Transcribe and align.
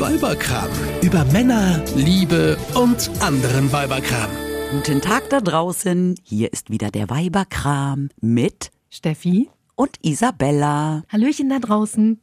Weiberkram. 0.00 0.68
Über 1.02 1.24
Männer, 1.26 1.82
Liebe 1.94 2.56
und 2.74 3.10
anderen 3.20 3.72
Weiberkram. 3.72 4.30
Guten 4.70 5.00
Tag 5.00 5.28
da 5.30 5.40
draußen. 5.40 6.14
Hier 6.22 6.52
ist 6.52 6.70
wieder 6.70 6.90
der 6.90 7.10
Weiberkram 7.10 8.08
mit 8.20 8.70
Steffi 8.90 9.50
und 9.74 9.96
Isabella. 10.02 11.02
Hallöchen 11.08 11.50
da 11.50 11.58
draußen. 11.58 12.20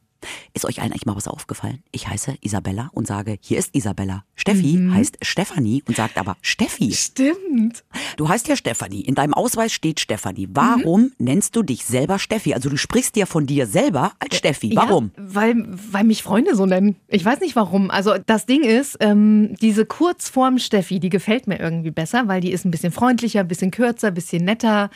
Ist 0.54 0.64
euch 0.64 0.80
allen 0.80 0.92
eigentlich 0.92 1.06
mal 1.06 1.16
was 1.16 1.28
aufgefallen? 1.28 1.82
Ich 1.92 2.08
heiße 2.08 2.36
Isabella 2.40 2.90
und 2.92 3.06
sage, 3.06 3.38
hier 3.40 3.58
ist 3.58 3.74
Isabella. 3.74 4.24
Steffi 4.34 4.76
mhm. 4.76 4.94
heißt 4.94 5.18
Stefanie 5.22 5.82
und 5.86 5.96
sagt 5.96 6.18
aber 6.18 6.36
Steffi. 6.42 6.92
Stimmt. 6.92 7.84
Du 8.16 8.28
heißt 8.28 8.48
ja 8.48 8.56
Stefanie. 8.56 9.00
In 9.00 9.14
deinem 9.14 9.34
Ausweis 9.34 9.72
steht 9.72 10.00
Stefanie. 10.00 10.48
Warum 10.52 11.02
mhm. 11.02 11.12
nennst 11.18 11.56
du 11.56 11.62
dich 11.62 11.84
selber 11.84 12.18
Steffi? 12.18 12.54
Also 12.54 12.68
du 12.68 12.76
sprichst 12.76 13.16
ja 13.16 13.26
von 13.26 13.46
dir 13.46 13.66
selber 13.66 14.12
als 14.18 14.36
Steffi. 14.36 14.72
Warum? 14.74 15.12
Ja, 15.16 15.24
weil, 15.26 15.66
weil 15.68 16.04
mich 16.04 16.22
Freunde 16.22 16.54
so 16.54 16.66
nennen. 16.66 16.96
Ich 17.08 17.24
weiß 17.24 17.40
nicht 17.40 17.56
warum. 17.56 17.90
Also 17.90 18.14
das 18.26 18.46
Ding 18.46 18.62
ist, 18.62 18.96
ähm, 19.00 19.54
diese 19.60 19.86
Kurzform 19.86 20.58
Steffi, 20.58 21.00
die 21.00 21.08
gefällt 21.08 21.46
mir 21.46 21.58
irgendwie 21.58 21.90
besser, 21.90 22.28
weil 22.28 22.40
die 22.40 22.52
ist 22.52 22.64
ein 22.64 22.70
bisschen 22.70 22.92
freundlicher, 22.92 23.40
ein 23.40 23.48
bisschen 23.48 23.70
kürzer, 23.70 24.08
ein 24.08 24.14
bisschen 24.14 24.44
netter. 24.44 24.90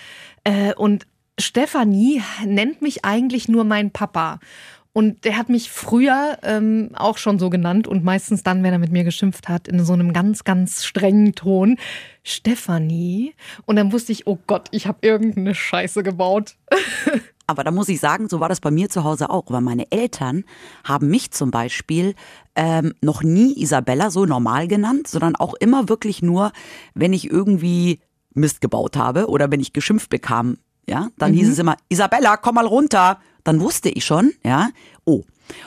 Äh, 0.44 0.74
und 0.74 1.06
Stefanie 1.38 2.22
nennt 2.44 2.82
mich 2.82 3.04
eigentlich 3.04 3.48
nur 3.48 3.64
mein 3.64 3.90
Papa. 3.90 4.38
Und 4.96 5.24
der 5.24 5.36
hat 5.36 5.48
mich 5.48 5.72
früher 5.72 6.38
ähm, 6.44 6.90
auch 6.94 7.18
schon 7.18 7.40
so 7.40 7.50
genannt 7.50 7.88
und 7.88 8.04
meistens 8.04 8.44
dann, 8.44 8.62
wenn 8.62 8.72
er 8.72 8.78
mit 8.78 8.92
mir 8.92 9.02
geschimpft 9.02 9.48
hat, 9.48 9.66
in 9.66 9.84
so 9.84 9.92
einem 9.92 10.12
ganz, 10.12 10.44
ganz 10.44 10.84
strengen 10.84 11.34
Ton, 11.34 11.78
Stefanie. 12.22 13.34
Und 13.66 13.74
dann 13.74 13.90
wusste 13.90 14.12
ich, 14.12 14.28
oh 14.28 14.38
Gott, 14.46 14.68
ich 14.70 14.86
habe 14.86 14.98
irgendeine 15.02 15.52
Scheiße 15.52 16.04
gebaut. 16.04 16.54
Aber 17.48 17.64
da 17.64 17.72
muss 17.72 17.88
ich 17.88 17.98
sagen, 17.98 18.28
so 18.28 18.38
war 18.38 18.48
das 18.48 18.60
bei 18.60 18.70
mir 18.70 18.88
zu 18.88 19.02
Hause 19.02 19.30
auch. 19.30 19.46
Weil 19.48 19.62
meine 19.62 19.90
Eltern 19.90 20.44
haben 20.84 21.08
mich 21.08 21.32
zum 21.32 21.50
Beispiel 21.50 22.14
ähm, 22.54 22.94
noch 23.02 23.24
nie 23.24 23.60
Isabella 23.60 24.12
so 24.12 24.26
normal 24.26 24.68
genannt, 24.68 25.08
sondern 25.08 25.34
auch 25.34 25.54
immer 25.54 25.88
wirklich 25.88 26.22
nur, 26.22 26.52
wenn 26.94 27.12
ich 27.12 27.28
irgendwie 27.28 27.98
Mist 28.32 28.60
gebaut 28.60 28.96
habe 28.96 29.26
oder 29.28 29.50
wenn 29.50 29.58
ich 29.58 29.72
geschimpft 29.72 30.08
bekam. 30.08 30.58
Ja, 30.88 31.08
dann 31.18 31.32
mhm. 31.32 31.36
hieß 31.36 31.48
es 31.48 31.58
immer, 31.58 31.76
Isabella, 31.88 32.36
komm 32.36 32.54
mal 32.54 32.66
runter 32.66 33.18
dann 33.44 33.60
wusste 33.60 33.88
ich 33.88 34.04
schon, 34.04 34.32
ja, 34.44 34.70
oh. 35.04 35.22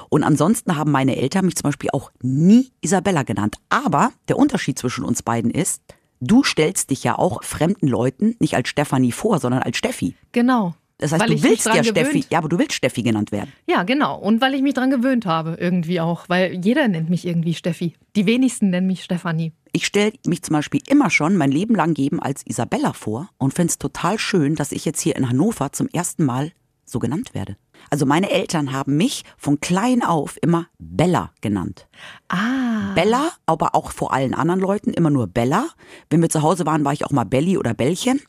Und 0.10 0.24
ansonsten 0.24 0.76
haben 0.76 0.92
meine 0.92 1.16
Eltern 1.16 1.46
mich 1.46 1.56
zum 1.56 1.70
Beispiel 1.70 1.92
auch 1.94 2.12
nie 2.22 2.72
Isabella 2.82 3.24
genannt. 3.24 3.58
Aber 3.70 4.12
der 4.28 4.38
Unterschied 4.38 4.80
zwischen 4.80 5.06
uns 5.06 5.22
beiden 5.22 5.52
ist, 5.52 5.82
du 6.20 6.44
stellst 6.44 6.90
dich 6.90 7.04
ja 7.04 7.18
auch 7.18 7.44
fremden 7.44 7.88
Leuten 7.88 8.36
nicht 8.40 8.56
als 8.56 8.70
Stefanie 8.70 9.12
vor, 9.12 9.40
sondern 9.40 9.62
als 9.62 9.78
Steffi. 9.78 10.16
Genau. 10.32 10.74
Das 11.00 11.12
heißt, 11.12 11.22
weil 11.22 11.36
du 11.36 11.44
willst 11.44 11.68
ja 11.68 11.84
Steffi, 11.84 12.12
gewöhnt. 12.12 12.28
ja, 12.32 12.40
aber 12.40 12.50
du 12.50 12.58
willst 12.58 12.74
Steffi 12.74 13.04
genannt 13.04 13.32
werden. 13.32 13.54
Ja, 13.68 13.84
genau. 13.84 14.18
Und 14.18 14.42
weil 14.42 14.56
ich 14.56 14.64
mich 14.64 14.74
dran 14.74 14.90
gewöhnt 14.90 15.28
habe, 15.28 15.56
irgendwie 15.60 16.02
auch. 16.02 16.28
Weil 16.28 16.60
jeder 16.64 16.88
nennt 16.88 17.12
mich 17.12 17.28
irgendwie 17.28 17.54
Steffi. 17.54 17.94
Die 18.16 18.26
wenigsten 18.26 18.72
nennen 18.72 18.88
mich 18.88 19.04
Stefanie. 19.04 19.54
Ich 19.74 19.86
stelle 19.86 20.14
mich 20.26 20.42
zum 20.42 20.54
Beispiel 20.54 20.82
immer 20.88 21.12
schon 21.12 21.38
mein 21.38 21.52
Leben 21.52 21.76
lang 21.76 21.94
geben 21.94 22.20
als 22.20 22.42
Isabella 22.48 22.94
vor 22.94 23.30
und 23.38 23.54
finde 23.54 23.70
es 23.70 23.78
total 23.78 24.18
schön, 24.18 24.56
dass 24.56 24.72
ich 24.72 24.86
jetzt 24.86 25.00
hier 25.02 25.16
in 25.16 25.30
Hannover 25.30 25.72
zum 25.72 25.88
ersten 25.88 26.26
Mal 26.26 26.52
so 26.84 26.98
genannt 26.98 27.36
werde. 27.36 27.58
Also 27.90 28.06
meine 28.06 28.30
Eltern 28.30 28.72
haben 28.72 28.98
mich 28.98 29.24
von 29.38 29.60
klein 29.60 30.04
auf 30.04 30.38
immer 30.42 30.68
Bella 30.80 31.32
genannt. 31.42 31.88
Ah. 32.30 32.94
Bella, 32.96 33.32
aber 33.46 33.76
auch 33.76 33.92
vor 33.92 34.14
allen 34.14 34.34
anderen 34.34 34.60
Leuten 34.60 34.92
immer 34.92 35.10
nur 35.10 35.28
Bella. 35.28 35.70
Wenn 36.10 36.22
wir 36.22 36.30
zu 36.30 36.42
Hause 36.42 36.66
waren, 36.66 36.84
war 36.84 36.94
ich 36.94 37.06
auch 37.06 37.12
mal 37.12 37.24
Belly 37.24 37.58
oder 37.58 37.74
Bällchen. 37.74 38.20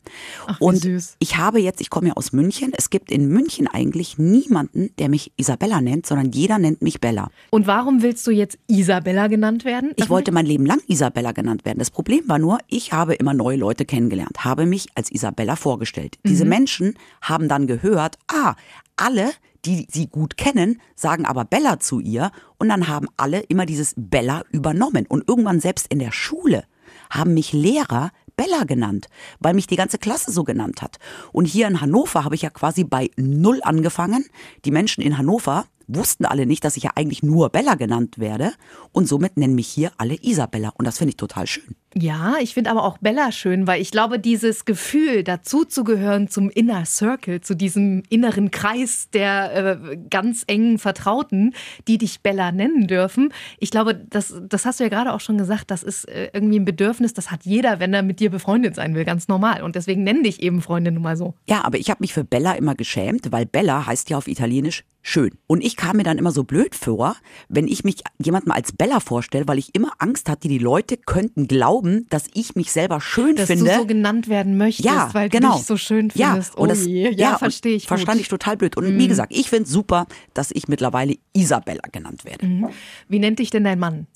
Ach, 0.47 0.59
und 0.61 0.77
süß. 0.77 1.17
ich 1.19 1.37
habe 1.37 1.59
jetzt, 1.59 1.81
ich 1.81 1.89
komme 1.89 2.09
ja 2.09 2.13
aus 2.15 2.31
München, 2.31 2.71
es 2.75 2.89
gibt 2.89 3.11
in 3.11 3.27
München 3.27 3.67
eigentlich 3.67 4.17
niemanden, 4.17 4.91
der 4.99 5.09
mich 5.09 5.33
Isabella 5.37 5.81
nennt, 5.81 6.05
sondern 6.05 6.31
jeder 6.31 6.59
nennt 6.59 6.81
mich 6.81 7.01
Bella. 7.01 7.29
Und 7.49 7.67
warum 7.67 8.01
willst 8.01 8.25
du 8.27 8.31
jetzt 8.31 8.57
Isabella 8.67 9.27
genannt 9.27 9.65
werden? 9.65 9.91
Ich 9.95 10.09
wollte 10.09 10.31
mein 10.31 10.45
Leben 10.45 10.65
lang 10.65 10.81
Isabella 10.87 11.31
genannt 11.31 11.65
werden. 11.65 11.79
Das 11.79 11.91
Problem 11.91 12.23
war 12.27 12.39
nur, 12.39 12.59
ich 12.67 12.93
habe 12.93 13.15
immer 13.15 13.33
neue 13.33 13.57
Leute 13.57 13.85
kennengelernt, 13.85 14.45
habe 14.45 14.65
mich 14.65 14.87
als 14.95 15.11
Isabella 15.11 15.55
vorgestellt. 15.55 16.17
Mhm. 16.23 16.29
Diese 16.29 16.45
Menschen 16.45 16.95
haben 17.21 17.47
dann 17.47 17.67
gehört, 17.67 18.17
ah, 18.27 18.55
alle 18.99 19.31
die 19.65 19.87
sie 19.91 20.07
gut 20.07 20.37
kennen, 20.37 20.81
sagen 20.95 21.25
aber 21.25 21.45
Bella 21.45 21.79
zu 21.79 21.99
ihr 21.99 22.31
und 22.57 22.69
dann 22.69 22.87
haben 22.87 23.07
alle 23.17 23.41
immer 23.41 23.65
dieses 23.65 23.93
Bella 23.97 24.43
übernommen. 24.51 25.05
Und 25.07 25.27
irgendwann 25.27 25.59
selbst 25.59 25.87
in 25.87 25.99
der 25.99 26.11
Schule 26.11 26.63
haben 27.09 27.33
mich 27.33 27.53
Lehrer 27.53 28.11
Bella 28.35 28.63
genannt, 28.63 29.07
weil 29.39 29.53
mich 29.53 29.67
die 29.67 29.75
ganze 29.75 29.97
Klasse 29.97 30.31
so 30.31 30.43
genannt 30.43 30.81
hat. 30.81 30.97
Und 31.33 31.45
hier 31.45 31.67
in 31.67 31.81
Hannover 31.81 32.23
habe 32.23 32.35
ich 32.35 32.41
ja 32.41 32.49
quasi 32.49 32.85
bei 32.85 33.11
Null 33.17 33.59
angefangen. 33.63 34.25
Die 34.63 34.71
Menschen 34.71 35.01
in 35.01 35.17
Hannover 35.17 35.65
wussten 35.87 36.25
alle 36.25 36.45
nicht, 36.45 36.63
dass 36.63 36.77
ich 36.77 36.83
ja 36.83 36.91
eigentlich 36.95 37.21
nur 37.21 37.49
Bella 37.49 37.75
genannt 37.75 38.17
werde. 38.17 38.53
Und 38.93 39.09
somit 39.09 39.35
nennen 39.35 39.55
mich 39.55 39.67
hier 39.67 39.91
alle 39.97 40.15
Isabella. 40.21 40.69
Und 40.77 40.85
das 40.85 40.99
finde 40.99 41.09
ich 41.09 41.17
total 41.17 41.47
schön. 41.47 41.75
Ja, 41.95 42.35
ich 42.39 42.53
finde 42.53 42.69
aber 42.69 42.83
auch 42.83 42.99
Bella 42.99 43.31
schön, 43.31 43.65
weil 43.65 43.81
ich 43.81 43.89
glaube, 43.89 44.19
dieses 44.19 44.65
Gefühl, 44.65 45.23
dazuzugehören 45.23 46.27
zum 46.27 46.51
Inner 46.51 46.85
Circle, 46.85 47.41
zu 47.41 47.55
diesem 47.55 48.03
inneren 48.09 48.51
Kreis 48.51 49.09
der 49.11 49.55
äh, 49.55 49.97
ganz 50.09 50.43
engen 50.45 50.77
Vertrauten, 50.77 51.55
die 51.87 51.97
dich 51.97 52.21
Bella 52.21 52.51
nennen 52.51 52.85
dürfen, 52.87 53.33
ich 53.57 53.71
glaube, 53.71 53.95
das, 53.95 54.35
das 54.47 54.65
hast 54.65 54.79
du 54.79 54.83
ja 54.83 54.89
gerade 54.89 55.13
auch 55.13 55.19
schon 55.19 55.39
gesagt, 55.39 55.71
das 55.71 55.81
ist 55.81 56.05
äh, 56.05 56.29
irgendwie 56.31 56.59
ein 56.59 56.65
Bedürfnis, 56.65 57.13
das 57.13 57.31
hat 57.31 57.45
jeder, 57.45 57.79
wenn 57.79 57.93
er 57.93 58.03
mit 58.03 58.19
dir 58.19 58.29
befreundet 58.29 58.75
sein 58.75 58.93
will, 58.93 59.03
ganz 59.03 59.27
normal. 59.27 59.63
Und 59.63 59.75
deswegen 59.75 60.03
nenne 60.03 60.23
dich 60.23 60.43
eben 60.43 60.61
Freunde 60.61 60.91
nun 60.91 61.01
mal 61.01 61.17
so. 61.17 61.33
Ja, 61.47 61.63
aber 61.63 61.79
ich 61.79 61.89
habe 61.89 62.01
mich 62.01 62.13
für 62.13 62.23
Bella 62.23 62.53
immer 62.53 62.75
geschämt, 62.75 63.31
weil 63.31 63.47
Bella 63.47 63.87
heißt 63.87 64.11
ja 64.11 64.17
auf 64.17 64.27
Italienisch 64.27 64.83
schön. 65.01 65.31
Und 65.47 65.63
ich 65.63 65.75
kam 65.75 65.97
mir 65.97 66.03
dann 66.03 66.17
immer 66.17 66.31
so 66.31 66.43
blöd 66.43 66.75
vor, 66.75 67.15
wenn 67.47 67.67
ich 67.67 67.83
mich 67.83 68.03
jemandem 68.21 68.51
als 68.51 68.71
Bella 68.71 68.99
vorstelle, 68.99 69.47
weil 69.47 69.57
ich 69.57 69.73
immer 69.73 69.91
Angst 69.97 70.29
hatte, 70.29 70.47
die 70.47 70.57
Leute 70.57 70.97
könnten 70.97 71.47
glauben, 71.47 71.78
dass 72.09 72.25
ich 72.33 72.55
mich 72.55 72.71
selber 72.71 73.01
schön 73.01 73.35
dass 73.35 73.47
finde. 73.47 73.65
Dass 73.65 73.75
du 73.75 73.81
so 73.81 73.87
genannt 73.87 74.27
werden 74.27 74.57
möchtest, 74.57 74.85
ja, 74.85 75.09
weil 75.13 75.29
genau. 75.29 75.51
du 75.51 75.57
dich 75.57 75.65
so 75.65 75.77
schön 75.77 76.11
findest. 76.11 76.53
Ja, 76.53 76.61
und 76.61 76.69
das, 76.69 76.85
oh 76.85 76.89
ja, 76.89 77.09
ja 77.11 77.37
verstehe 77.37 77.75
ich. 77.75 77.87
Verstand 77.87 78.17
gut. 78.17 78.21
ich 78.21 78.27
total 78.27 78.57
blöd. 78.57 78.77
Und 78.77 78.93
mhm. 78.93 78.99
wie 78.99 79.07
gesagt, 79.07 79.33
ich 79.35 79.49
finde 79.49 79.63
es 79.63 79.71
super, 79.71 80.07
dass 80.33 80.51
ich 80.51 80.67
mittlerweile 80.67 81.15
Isabella 81.33 81.83
genannt 81.91 82.25
werde. 82.25 82.45
Mhm. 82.45 82.69
Wie 83.07 83.19
nennt 83.19 83.39
dich 83.39 83.49
denn 83.49 83.63
dein 83.63 83.79
Mann? 83.79 84.07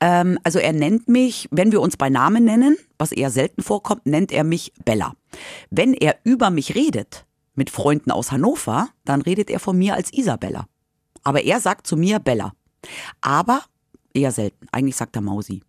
Ähm, 0.00 0.38
also 0.44 0.58
er 0.58 0.72
nennt 0.72 1.08
mich, 1.08 1.48
wenn 1.50 1.72
wir 1.72 1.80
uns 1.80 1.96
bei 1.96 2.10
Namen 2.10 2.44
nennen, 2.44 2.76
was 2.98 3.12
eher 3.12 3.30
selten 3.30 3.62
vorkommt, 3.62 4.06
nennt 4.06 4.32
er 4.32 4.44
mich 4.44 4.72
Bella. 4.84 5.14
Wenn 5.70 5.94
er 5.94 6.16
über 6.24 6.50
mich 6.50 6.74
redet, 6.74 7.24
mit 7.54 7.70
Freunden 7.70 8.10
aus 8.10 8.32
Hannover, 8.32 8.88
dann 9.04 9.20
redet 9.20 9.50
er 9.50 9.58
von 9.58 9.76
mir 9.76 9.94
als 9.94 10.12
Isabella. 10.12 10.66
Aber 11.24 11.42
er 11.42 11.60
sagt 11.60 11.86
zu 11.86 11.96
mir 11.96 12.20
Bella. 12.20 12.52
Aber 13.20 13.62
eher 14.14 14.32
selten. 14.32 14.66
Eigentlich 14.72 14.96
sagt 14.96 15.16
er 15.16 15.22
Mausi. 15.22 15.62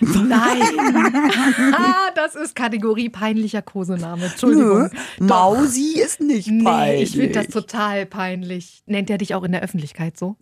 Nein. 0.00 0.62
ah, 1.72 2.10
das 2.14 2.34
ist 2.34 2.54
Kategorie 2.54 3.08
peinlicher 3.08 3.62
Kosename. 3.62 4.26
Entschuldigung. 4.26 4.90
Nö, 5.18 5.26
Mausi 5.26 6.00
ist 6.00 6.20
nicht 6.20 6.48
peinlich. 6.48 6.64
Nee, 6.64 7.02
ich 7.02 7.10
finde 7.12 7.32
das 7.32 7.48
total 7.48 8.06
peinlich. 8.06 8.82
Nennt 8.86 9.10
er 9.10 9.18
dich 9.18 9.34
auch 9.34 9.42
in 9.42 9.52
der 9.52 9.62
Öffentlichkeit 9.62 10.16
so? 10.16 10.36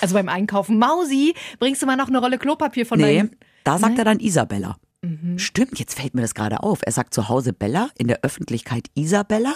Also 0.00 0.14
beim 0.14 0.28
Einkaufen. 0.28 0.78
Mausi, 0.78 1.34
bringst 1.58 1.82
du 1.82 1.86
mal 1.86 1.96
noch 1.96 2.08
eine 2.08 2.18
Rolle 2.18 2.38
Klopapier 2.38 2.86
von 2.86 2.98
nee, 2.98 3.16
deinem... 3.16 3.30
da 3.64 3.78
sagt 3.78 3.94
nee? 3.94 4.00
er 4.00 4.04
dann 4.04 4.20
Isabella. 4.20 4.76
Mhm. 5.04 5.38
Stimmt, 5.38 5.78
jetzt 5.78 5.98
fällt 5.98 6.14
mir 6.14 6.22
das 6.22 6.34
gerade 6.34 6.62
auf. 6.62 6.80
Er 6.82 6.92
sagt 6.92 7.12
zu 7.14 7.28
Hause 7.28 7.52
Bella, 7.52 7.90
in 7.98 8.08
der 8.08 8.20
Öffentlichkeit 8.22 8.88
Isabella 8.94 9.54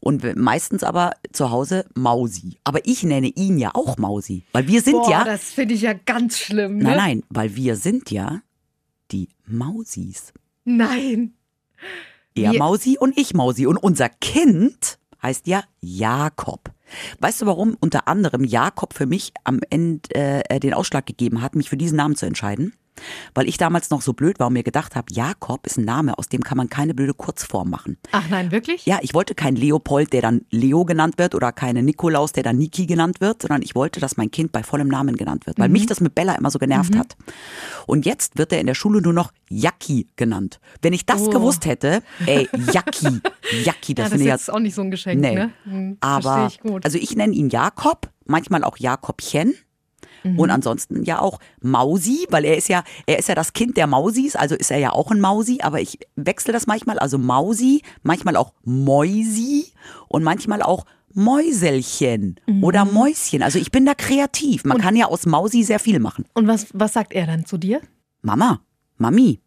und 0.00 0.36
meistens 0.36 0.84
aber 0.84 1.12
zu 1.32 1.50
Hause 1.50 1.86
Mausi. 1.94 2.58
Aber 2.64 2.86
ich 2.86 3.02
nenne 3.02 3.28
ihn 3.28 3.58
ja 3.58 3.70
auch 3.74 3.96
Mausi, 3.96 4.44
weil 4.52 4.68
wir 4.68 4.82
sind 4.82 4.94
Boah, 4.94 5.10
ja. 5.10 5.24
Das 5.24 5.44
finde 5.44 5.74
ich 5.74 5.82
ja 5.82 5.94
ganz 5.94 6.38
schlimm. 6.38 6.78
Ne? 6.78 6.84
Nein, 6.84 6.96
nein, 6.96 7.22
weil 7.30 7.56
wir 7.56 7.76
sind 7.76 8.10
ja 8.10 8.42
die 9.12 9.28
Mausis. 9.46 10.32
Nein. 10.64 11.34
Er 12.34 12.54
Mausi 12.54 12.96
und 12.98 13.16
ich 13.18 13.34
Mausi. 13.34 13.66
Und 13.66 13.76
unser 13.76 14.08
Kind 14.08 14.98
heißt 15.22 15.46
ja 15.46 15.64
Jakob. 15.80 16.72
Weißt 17.20 17.42
du, 17.42 17.46
warum 17.46 17.76
unter 17.80 18.08
anderem 18.08 18.44
Jakob 18.44 18.94
für 18.94 19.06
mich 19.06 19.32
am 19.44 19.60
Ende 19.70 20.14
äh, 20.14 20.60
den 20.60 20.74
Ausschlag 20.74 21.06
gegeben 21.06 21.42
hat, 21.42 21.54
mich 21.54 21.70
für 21.70 21.76
diesen 21.76 21.96
Namen 21.96 22.16
zu 22.16 22.26
entscheiden? 22.26 22.74
Weil 23.34 23.48
ich 23.48 23.56
damals 23.56 23.90
noch 23.90 24.02
so 24.02 24.12
blöd 24.12 24.38
war 24.38 24.48
und 24.48 24.52
mir 24.52 24.62
gedacht 24.62 24.96
habe, 24.96 25.12
Jakob 25.12 25.66
ist 25.66 25.78
ein 25.78 25.84
Name, 25.84 26.18
aus 26.18 26.28
dem 26.28 26.42
kann 26.42 26.56
man 26.56 26.68
keine 26.68 26.94
blöde 26.94 27.14
Kurzform 27.14 27.70
machen. 27.70 27.96
Ach 28.12 28.28
nein, 28.28 28.50
wirklich? 28.50 28.86
Ja, 28.86 28.98
ich 29.02 29.14
wollte 29.14 29.34
keinen 29.34 29.56
Leopold, 29.56 30.12
der 30.12 30.22
dann 30.22 30.42
Leo 30.50 30.84
genannt 30.84 31.18
wird 31.18 31.34
oder 31.34 31.52
keine 31.52 31.82
Nikolaus, 31.82 32.32
der 32.32 32.42
dann 32.42 32.58
Niki 32.58 32.86
genannt 32.86 33.20
wird, 33.20 33.42
sondern 33.42 33.62
ich 33.62 33.74
wollte, 33.74 34.00
dass 34.00 34.16
mein 34.16 34.30
Kind 34.30 34.52
bei 34.52 34.62
vollem 34.62 34.88
Namen 34.88 35.16
genannt 35.16 35.46
wird, 35.46 35.58
weil 35.58 35.68
mhm. 35.68 35.72
mich 35.72 35.86
das 35.86 36.00
mit 36.00 36.14
Bella 36.14 36.34
immer 36.34 36.50
so 36.50 36.58
genervt 36.58 36.94
mhm. 36.94 36.98
hat. 36.98 37.16
Und 37.86 38.06
jetzt 38.06 38.38
wird 38.38 38.52
er 38.52 38.60
in 38.60 38.66
der 38.66 38.74
Schule 38.74 39.00
nur 39.00 39.12
noch 39.12 39.32
Jacki 39.48 40.08
genannt. 40.16 40.60
Wenn 40.80 40.92
ich 40.92 41.06
das 41.06 41.22
oh. 41.22 41.30
gewusst 41.30 41.66
hätte, 41.66 42.02
ey, 42.26 42.48
Jacki, 42.72 43.20
Jacki, 43.64 43.94
das, 43.94 44.10
ja, 44.10 44.10
das 44.10 44.20
ist 44.20 44.26
jetzt 44.26 44.52
auch 44.52 44.60
nicht 44.60 44.74
so 44.74 44.82
ein 44.82 44.90
Geschenk, 44.90 45.20
nee. 45.20 45.34
ne? 45.34 45.52
Hm, 45.64 45.96
Aber, 46.00 46.48
ich 46.48 46.60
gut. 46.60 46.84
also 46.84 46.98
ich 46.98 47.16
nenne 47.16 47.34
ihn 47.34 47.48
Jakob, 47.48 48.10
manchmal 48.24 48.64
auch 48.64 48.76
Jakobchen. 48.78 49.54
Mhm. 50.24 50.38
Und 50.38 50.50
ansonsten 50.50 51.02
ja 51.04 51.20
auch 51.20 51.38
Mausi, 51.60 52.26
weil 52.30 52.44
er 52.44 52.56
ist 52.56 52.68
ja, 52.68 52.84
er 53.06 53.18
ist 53.18 53.28
ja 53.28 53.34
das 53.34 53.52
Kind 53.52 53.76
der 53.76 53.86
Mausis, 53.86 54.36
also 54.36 54.54
ist 54.54 54.70
er 54.70 54.78
ja 54.78 54.92
auch 54.92 55.10
ein 55.10 55.20
Mausi, 55.20 55.58
aber 55.62 55.80
ich 55.80 55.98
wechsle 56.16 56.52
das 56.52 56.66
manchmal, 56.66 56.98
also 56.98 57.18
Mausi, 57.18 57.82
manchmal 58.02 58.36
auch 58.36 58.52
Mäusi 58.64 59.66
und 60.08 60.22
manchmal 60.22 60.62
auch 60.62 60.84
Mäuselchen 61.14 62.40
oder 62.62 62.86
Mäuschen. 62.86 63.42
Also 63.42 63.58
ich 63.58 63.70
bin 63.70 63.84
da 63.84 63.94
kreativ. 63.94 64.64
Man 64.64 64.78
kann 64.78 64.96
ja 64.96 65.06
aus 65.06 65.26
Mausi 65.26 65.62
sehr 65.62 65.78
viel 65.78 65.98
machen. 65.98 66.24
Und 66.32 66.46
was, 66.46 66.68
was 66.72 66.94
sagt 66.94 67.12
er 67.12 67.26
dann 67.26 67.44
zu 67.44 67.58
dir? 67.58 67.82
Mama, 68.22 68.60
Mami. 68.96 69.41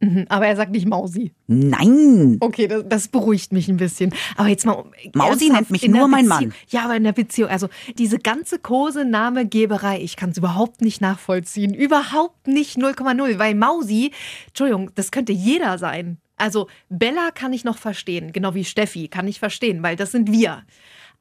Mhm, 0.00 0.26
Aber 0.28 0.46
er 0.46 0.54
sagt 0.54 0.70
nicht 0.70 0.86
Mausi. 0.86 1.32
Nein. 1.48 2.36
Okay, 2.40 2.68
das, 2.68 2.84
das 2.86 3.08
beruhigt 3.08 3.52
mich 3.52 3.68
ein 3.68 3.78
bisschen. 3.78 4.14
Aber 4.36 4.48
jetzt 4.48 4.64
mal. 4.64 4.84
Mausi 5.14 5.50
nennt 5.50 5.70
mich 5.70 5.88
nur 5.88 6.06
mein 6.06 6.26
Mann. 6.26 6.54
Ja, 6.68 6.84
aber 6.84 6.96
in 6.96 7.04
der 7.04 7.12
Beziehung, 7.12 7.50
also 7.50 7.68
diese 7.98 8.18
ganze 8.18 8.60
Kosenamegeberei, 8.60 10.00
ich 10.00 10.16
kann 10.16 10.30
es 10.30 10.38
überhaupt 10.38 10.82
nicht 10.82 11.00
nachvollziehen. 11.00 11.74
Überhaupt 11.74 12.46
nicht 12.46 12.78
0,0. 12.78 13.38
Weil 13.38 13.54
Mausi, 13.56 14.12
Entschuldigung, 14.48 14.90
das 14.94 15.10
könnte 15.10 15.32
jeder 15.32 15.78
sein. 15.78 16.18
Also 16.36 16.68
Bella 16.88 17.30
kann 17.32 17.52
ich 17.52 17.64
noch 17.64 17.78
verstehen, 17.78 18.32
genau 18.32 18.54
wie 18.54 18.64
Steffi 18.64 19.08
kann 19.08 19.26
ich 19.26 19.40
verstehen, 19.40 19.82
weil 19.82 19.96
das 19.96 20.12
sind 20.12 20.30
wir. 20.30 20.62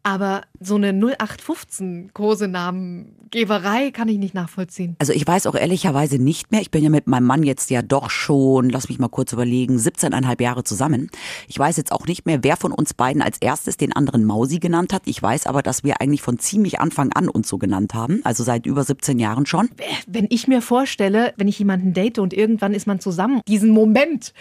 Aber 0.08 0.44
so 0.62 0.76
eine 0.76 0.94
0815 0.94 2.12
Kosenamengeberei 2.14 3.92
kann 3.92 4.08
ich 4.08 4.18
nicht 4.18 4.34
nachvollziehen. 4.34 4.96
Also 5.00 5.12
ich 5.12 5.28
weiß 5.28 5.48
auch 5.48 5.56
ehrlicherweise 5.56 6.18
nicht 6.18 6.50
mehr. 6.50 6.62
Ich 6.62 6.72
bin 6.72 6.82
ja 6.82 6.90
mit 6.90 7.08
meinem 7.08 7.26
Mann 7.26 7.44
jetzt 7.44 7.70
ja 7.70 7.82
doch 7.82 8.10
schon, 8.10 8.70
lass 8.70 8.88
mich 8.88 9.00
mal 9.00 9.10
kurz 9.10 9.34
überlegen, 9.34 9.76
17,5 9.76 10.42
Jahre 10.42 10.64
zusammen. 10.64 11.10
Ich 11.50 11.60
weiß 11.60 11.76
jetzt 11.76 11.92
auch 11.92 12.06
nicht 12.08 12.26
mehr, 12.26 12.42
wer 12.42 12.56
von 12.56 12.72
uns 12.72 12.94
beiden 12.94 13.22
als 13.22 13.38
erstes 13.40 13.76
den 13.76 13.92
anderen 13.92 14.24
Mausi 14.24 14.60
genannt 14.60 14.94
hat. 14.94 15.02
Ich 15.08 15.22
weiß 15.22 15.46
aber, 15.46 15.62
dass 15.62 15.84
wir 15.84 16.00
eigentlich 16.00 16.22
von 16.22 16.40
ziemlich 16.40 16.80
Anfang 16.80 17.12
an 17.12 17.28
uns 17.28 17.50
so 17.50 17.58
genannt 17.58 17.94
haben. 17.94 18.22
Also 18.24 18.46
seit 18.46 18.66
über 18.66 18.86
17 18.86 19.20
Jahren 19.20 19.46
schon. 19.46 19.70
wenn 20.08 20.28
ich 20.30 20.48
mir 20.48 20.62
vorstelle, 20.62 21.34
wenn 21.36 21.50
ich 21.50 21.60
jemanden 21.60 21.92
date 21.92 22.20
und 22.20 22.34
irgendwann 22.34 22.74
ist 22.74 22.88
man 22.88 23.02
zusammen, 23.02 23.42
diesen 23.46 23.72
Moment, 23.72 24.34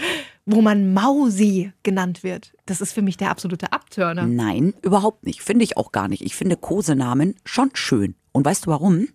wo 0.46 0.62
man 0.62 0.94
Mausi 0.94 1.72
genannt 1.82 2.22
wird, 2.22 2.52
das 2.66 2.80
ist 2.80 2.92
für 2.92 3.02
mich 3.02 3.16
der 3.16 3.30
absolute 3.30 3.72
Abturner. 3.72 4.26
Nein, 4.26 4.74
überhaupt 4.82 5.26
nicht. 5.26 5.42
Finde 5.42 5.64
ich 5.64 5.76
auch 5.76 5.90
gar 5.92 6.08
nicht. 6.08 6.22
Ich 6.22 6.36
finde 6.36 6.56
Kosenamen 6.56 7.34
schon 7.44 7.70
schön. 7.74 8.14
Und 8.32 8.44
weißt 8.44 8.66
du 8.66 8.70
warum? 8.70 9.08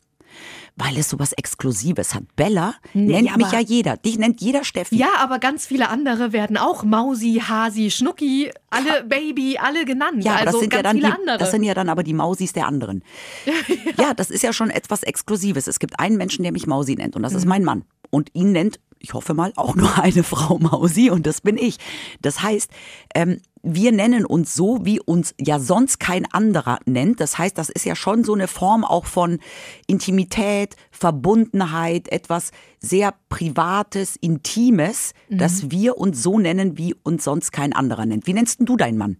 Weil 0.77 0.97
es 0.97 1.09
sowas 1.09 1.33
Exklusives 1.33 2.15
hat. 2.15 2.23
Bella 2.37 2.75
Nee, 2.93 3.21
nennt 3.21 3.35
mich 3.37 3.51
ja 3.51 3.59
jeder. 3.59 3.97
Dich 3.97 4.17
nennt 4.17 4.39
jeder 4.41 4.63
Steffi. 4.63 4.95
Ja, 4.95 5.09
aber 5.19 5.37
ganz 5.39 5.65
viele 5.65 5.89
andere 5.89 6.31
werden 6.31 6.57
auch 6.57 6.83
Mausi, 6.85 7.41
Hasi, 7.45 7.91
Schnucki, 7.91 8.51
alle 8.69 9.03
Baby, 9.03 9.57
alle 9.61 9.83
genannt. 9.83 10.23
Ja, 10.23 10.35
also 10.35 10.51
das 10.53 10.59
sind 10.61 10.69
ganz 10.69 10.77
ja 10.79 10.83
dann 10.83 10.95
viele 10.97 11.07
die, 11.07 11.13
andere. 11.19 11.37
das 11.37 11.51
sind 11.51 11.63
ja 11.63 11.73
dann 11.73 11.89
aber 11.89 12.03
die 12.03 12.13
Mausis 12.13 12.53
der 12.53 12.67
anderen. 12.67 13.03
Ja, 13.97 14.13
das 14.13 14.29
ist 14.31 14.43
ja 14.43 14.53
schon 14.53 14.69
etwas 14.69 15.03
Exklusives. 15.03 15.67
Es 15.67 15.79
gibt 15.79 15.99
einen 15.99 16.17
Menschen, 16.17 16.43
der 16.43 16.51
mich 16.53 16.65
Mausi 16.67 16.95
nennt 16.95 17.15
und 17.15 17.23
das 17.23 17.33
Mhm. 17.33 17.37
ist 17.39 17.45
mein 17.45 17.63
Mann. 17.63 17.83
Und 18.09 18.29
ihn 18.33 18.51
nennt, 18.53 18.79
ich 19.01 19.13
hoffe 19.13 19.33
mal, 19.33 19.51
auch 19.55 19.75
nur 19.75 19.97
eine 20.01 20.23
Frau 20.23 20.57
Mausi 20.59 21.09
und 21.09 21.25
das 21.27 21.41
bin 21.41 21.57
ich. 21.57 21.77
Das 22.21 22.41
heißt, 22.41 22.69
ähm, 23.15 23.41
wir 23.63 23.91
nennen 23.91 24.25
uns 24.25 24.55
so, 24.55 24.79
wie 24.85 24.99
uns 24.99 25.35
ja 25.39 25.59
sonst 25.59 25.99
kein 25.99 26.25
anderer 26.33 26.79
nennt. 26.85 27.19
Das 27.19 27.37
heißt, 27.37 27.55
das 27.57 27.69
ist 27.69 27.85
ja 27.85 27.95
schon 27.95 28.23
so 28.23 28.33
eine 28.33 28.47
Form 28.47 28.83
auch 28.83 29.05
von 29.05 29.37
Intimität, 29.85 30.75
Verbundenheit, 30.89 32.11
etwas 32.11 32.51
sehr 32.79 33.13
Privates, 33.29 34.15
Intimes, 34.15 35.13
Mhm. 35.29 35.37
dass 35.37 35.69
wir 35.69 35.97
uns 35.97 36.23
so 36.23 36.39
nennen, 36.39 36.77
wie 36.77 36.95
uns 37.03 37.23
sonst 37.23 37.51
kein 37.51 37.73
anderer 37.73 38.05
nennt. 38.07 38.25
Wie 38.27 38.33
nennst 38.33 38.59
du 38.61 38.75
deinen 38.77 38.97
Mann? 38.97 39.17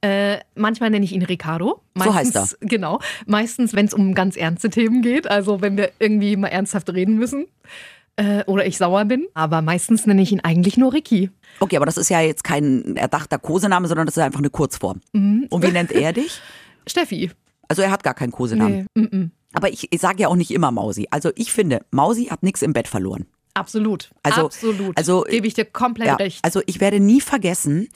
Äh, 0.00 0.38
manchmal 0.54 0.90
nenne 0.90 1.04
ich 1.04 1.12
ihn 1.12 1.22
Ricardo. 1.22 1.80
So 1.94 2.14
heißt 2.14 2.34
Meistens- 2.34 2.58
Genau. 2.60 3.00
Meistens, 3.26 3.72
wenn 3.74 3.86
es 3.86 3.94
um 3.94 4.14
ganz 4.14 4.36
ernste 4.36 4.68
Themen 4.70 5.00
geht, 5.02 5.30
also 5.30 5.60
wenn 5.62 5.76
wir 5.76 5.90
irgendwie 5.98 6.36
mal 6.36 6.48
ernsthaft 6.48 6.90
reden 6.92 7.16
müssen 7.16 7.46
äh, 8.16 8.44
oder 8.44 8.66
ich 8.66 8.78
sauer 8.78 9.04
bin. 9.04 9.26
Aber 9.34 9.62
meistens 9.62 10.06
nenne 10.06 10.22
ich 10.22 10.32
ihn 10.32 10.40
eigentlich 10.40 10.76
nur 10.76 10.92
Ricky. 10.92 11.30
Okay, 11.60 11.76
aber 11.76 11.86
das 11.86 11.96
ist 11.96 12.08
ja 12.10 12.20
jetzt 12.20 12.44
kein 12.44 12.96
erdachter 12.96 13.38
Kosename, 13.38 13.88
sondern 13.88 14.06
das 14.06 14.16
ist 14.16 14.22
einfach 14.22 14.40
eine 14.40 14.50
Kurzform. 14.50 15.00
Mhm. 15.12 15.46
Und 15.50 15.62
wie 15.66 15.72
nennt 15.72 15.92
er 15.92 16.12
dich? 16.12 16.40
Steffi. 16.86 17.30
Also 17.68 17.82
er 17.82 17.90
hat 17.90 18.02
gar 18.02 18.14
keinen 18.14 18.32
Kosenamen. 18.32 18.86
Nee. 18.94 19.28
Aber 19.54 19.72
ich, 19.72 19.92
ich 19.92 20.00
sage 20.00 20.22
ja 20.22 20.28
auch 20.28 20.36
nicht 20.36 20.50
immer 20.50 20.70
Mausi. 20.70 21.06
Also 21.10 21.30
ich 21.36 21.52
finde, 21.52 21.80
Mausi 21.90 22.26
hat 22.26 22.42
nichts 22.42 22.60
im 22.62 22.72
Bett 22.72 22.88
verloren. 22.88 23.26
Absolut. 23.54 24.10
Also- 24.24 24.46
Absolut. 24.46 24.96
also- 24.98 25.22
Gebe 25.28 25.46
ich 25.46 25.54
dir 25.54 25.64
komplett 25.64 26.08
Ja, 26.08 26.14
recht. 26.16 26.40
also 26.42 26.60
ich 26.66 26.80
werde 26.80 26.98
nie 27.00 27.20
vergessen, 27.20 27.88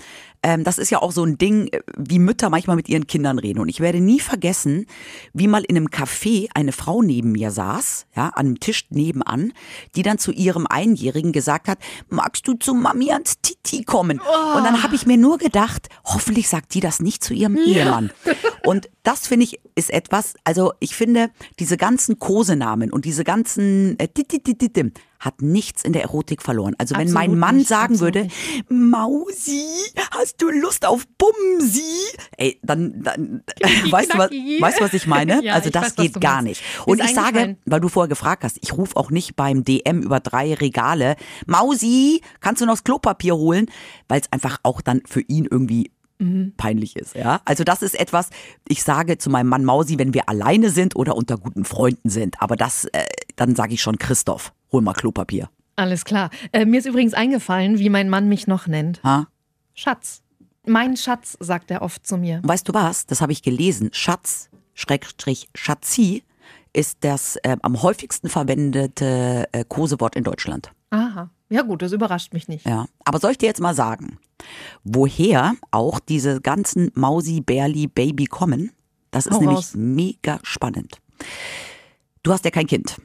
ähm, 0.42 0.64
das 0.64 0.78
ist 0.78 0.90
ja 0.90 1.00
auch 1.00 1.12
so 1.12 1.24
ein 1.24 1.38
Ding, 1.38 1.68
äh, 1.68 1.80
wie 1.96 2.18
Mütter 2.18 2.50
manchmal 2.50 2.76
mit 2.76 2.88
ihren 2.88 3.06
Kindern 3.06 3.38
reden. 3.38 3.60
Und 3.60 3.68
ich 3.68 3.80
werde 3.80 4.00
nie 4.00 4.20
vergessen, 4.20 4.86
wie 5.32 5.48
mal 5.48 5.64
in 5.64 5.76
einem 5.76 5.88
Café 5.88 6.48
eine 6.54 6.72
Frau 6.72 7.02
neben 7.02 7.32
mir 7.32 7.50
saß, 7.50 8.06
ja, 8.16 8.28
an 8.28 8.46
einem 8.46 8.60
Tisch 8.60 8.86
nebenan, 8.90 9.52
die 9.94 10.02
dann 10.02 10.18
zu 10.18 10.32
ihrem 10.32 10.66
Einjährigen 10.66 11.32
gesagt 11.32 11.68
hat, 11.68 11.78
magst 12.08 12.46
du 12.46 12.54
zu 12.54 12.74
Mami 12.74 13.12
ans 13.12 13.40
Titi 13.40 13.84
kommen? 13.84 14.20
Und 14.20 14.64
dann 14.64 14.82
habe 14.82 14.94
ich 14.94 15.06
mir 15.06 15.16
nur 15.16 15.38
gedacht, 15.38 15.88
hoffentlich 16.04 16.48
sagt 16.48 16.74
die 16.74 16.80
das 16.80 17.00
nicht 17.00 17.22
zu 17.22 17.34
ihrem 17.34 17.56
Ehemann. 17.56 18.10
Und 18.64 18.88
das 19.02 19.26
finde 19.26 19.44
ich 19.44 19.60
ist 19.74 19.90
etwas, 19.90 20.34
also 20.44 20.72
ich 20.80 20.94
finde, 20.94 21.30
diese 21.60 21.76
ganzen 21.76 22.18
Kosenamen 22.18 22.92
und 22.92 23.04
diese 23.04 23.22
ganzen 23.24 23.96
äh, 23.98 24.08
hat 25.20 25.40
nichts 25.40 25.84
in 25.84 25.92
der 25.92 26.02
Erotik 26.02 26.42
verloren. 26.42 26.74
Also 26.78 26.96
wenn 26.96 27.10
mein 27.12 27.30
Absolut 27.30 27.38
Mann 27.38 27.56
nicht, 27.56 27.68
sagen 27.68 28.00
würde, 28.00 28.24
nicht. 28.24 28.70
Mausi, 28.70 29.64
hast 30.10 30.27
du 30.36 30.50
Lust 30.50 30.84
auf 30.86 31.06
Bumsi? 31.18 31.82
Ey, 32.36 32.58
dann, 32.62 33.02
dann 33.02 33.42
weißt, 33.90 34.14
du 34.14 34.18
was, 34.18 34.30
weißt 34.30 34.80
du, 34.80 34.84
was 34.84 34.94
ich 34.94 35.06
meine? 35.06 35.42
Ja, 35.44 35.54
also 35.54 35.70
das 35.70 35.84
weiß, 35.84 35.96
geht 35.96 36.20
gar 36.20 36.42
meinst. 36.42 36.62
nicht. 36.62 36.86
Und 36.86 37.00
ist 37.00 37.06
ich 37.10 37.14
sage, 37.14 37.38
eingefallen- 37.40 37.56
weil 37.66 37.80
du 37.80 37.88
vorher 37.88 38.08
gefragt 38.08 38.44
hast, 38.44 38.58
ich 38.60 38.76
rufe 38.76 38.96
auch 38.96 39.10
nicht 39.10 39.36
beim 39.36 39.64
DM 39.64 40.02
über 40.02 40.20
drei 40.20 40.54
Regale, 40.54 41.16
Mausi, 41.46 42.20
kannst 42.40 42.60
du 42.62 42.66
noch 42.66 42.74
das 42.74 42.84
Klopapier 42.84 43.34
holen? 43.36 43.66
Weil 44.08 44.20
es 44.20 44.30
einfach 44.32 44.58
auch 44.62 44.80
dann 44.80 45.02
für 45.06 45.20
ihn 45.22 45.46
irgendwie 45.50 45.90
Mhm. 46.20 46.54
peinlich 46.56 46.96
ist, 46.96 47.14
ja. 47.14 47.40
Also 47.44 47.62
das 47.62 47.80
ist 47.80 47.94
etwas, 47.98 48.30
ich 48.66 48.82
sage 48.82 49.18
zu 49.18 49.30
meinem 49.30 49.46
Mann 49.46 49.64
Mausi, 49.64 49.98
wenn 50.00 50.14
wir 50.14 50.28
alleine 50.28 50.70
sind 50.70 50.96
oder 50.96 51.14
unter 51.14 51.38
guten 51.38 51.64
Freunden 51.64 52.08
sind. 52.10 52.42
Aber 52.42 52.56
das, 52.56 52.86
äh, 52.86 53.04
dann 53.36 53.54
sage 53.54 53.74
ich 53.74 53.80
schon, 53.82 53.98
Christoph, 53.98 54.52
hol 54.72 54.82
mal 54.82 54.94
Klopapier. 54.94 55.48
Alles 55.76 56.04
klar. 56.04 56.30
Äh, 56.50 56.64
mir 56.64 56.80
ist 56.80 56.86
übrigens 56.86 57.14
eingefallen, 57.14 57.78
wie 57.78 57.88
mein 57.88 58.08
Mann 58.08 58.28
mich 58.28 58.48
noch 58.48 58.66
nennt. 58.66 59.00
Ha? 59.04 59.28
Schatz. 59.78 60.22
Mein 60.66 60.96
Schatz, 60.96 61.36
sagt 61.38 61.70
er 61.70 61.82
oft 61.82 62.04
zu 62.04 62.16
mir. 62.16 62.40
Weißt 62.42 62.68
du 62.68 62.74
was? 62.74 63.06
Das 63.06 63.20
habe 63.20 63.30
ich 63.30 63.42
gelesen. 63.42 63.90
Schatz, 63.92 64.50
Schrägstrich, 64.74 65.48
Schatzi 65.54 66.24
ist 66.72 66.98
das 67.02 67.36
äh, 67.44 67.56
am 67.62 67.80
häufigsten 67.80 68.28
verwendete 68.28 69.48
äh, 69.52 69.64
Kosewort 69.68 70.16
in 70.16 70.24
Deutschland. 70.24 70.72
Aha. 70.90 71.30
Ja 71.48 71.62
gut, 71.62 71.80
das 71.82 71.92
überrascht 71.92 72.32
mich 72.32 72.48
nicht. 72.48 72.66
Ja. 72.66 72.86
Aber 73.04 73.20
soll 73.20 73.30
ich 73.30 73.38
dir 73.38 73.46
jetzt 73.46 73.60
mal 73.60 73.72
sagen, 73.72 74.18
woher 74.82 75.54
auch 75.70 76.00
diese 76.00 76.40
ganzen 76.40 76.90
Mausi, 76.94 77.40
Bärli, 77.40 77.86
Baby 77.86 78.24
kommen? 78.24 78.72
Das 79.12 79.26
ist 79.26 79.34
Hau 79.34 79.38
nämlich 79.40 79.58
raus. 79.58 79.74
mega 79.76 80.40
spannend. 80.42 80.98
Du 82.24 82.32
hast 82.32 82.44
ja 82.44 82.50
kein 82.50 82.66
Kind. 82.66 82.96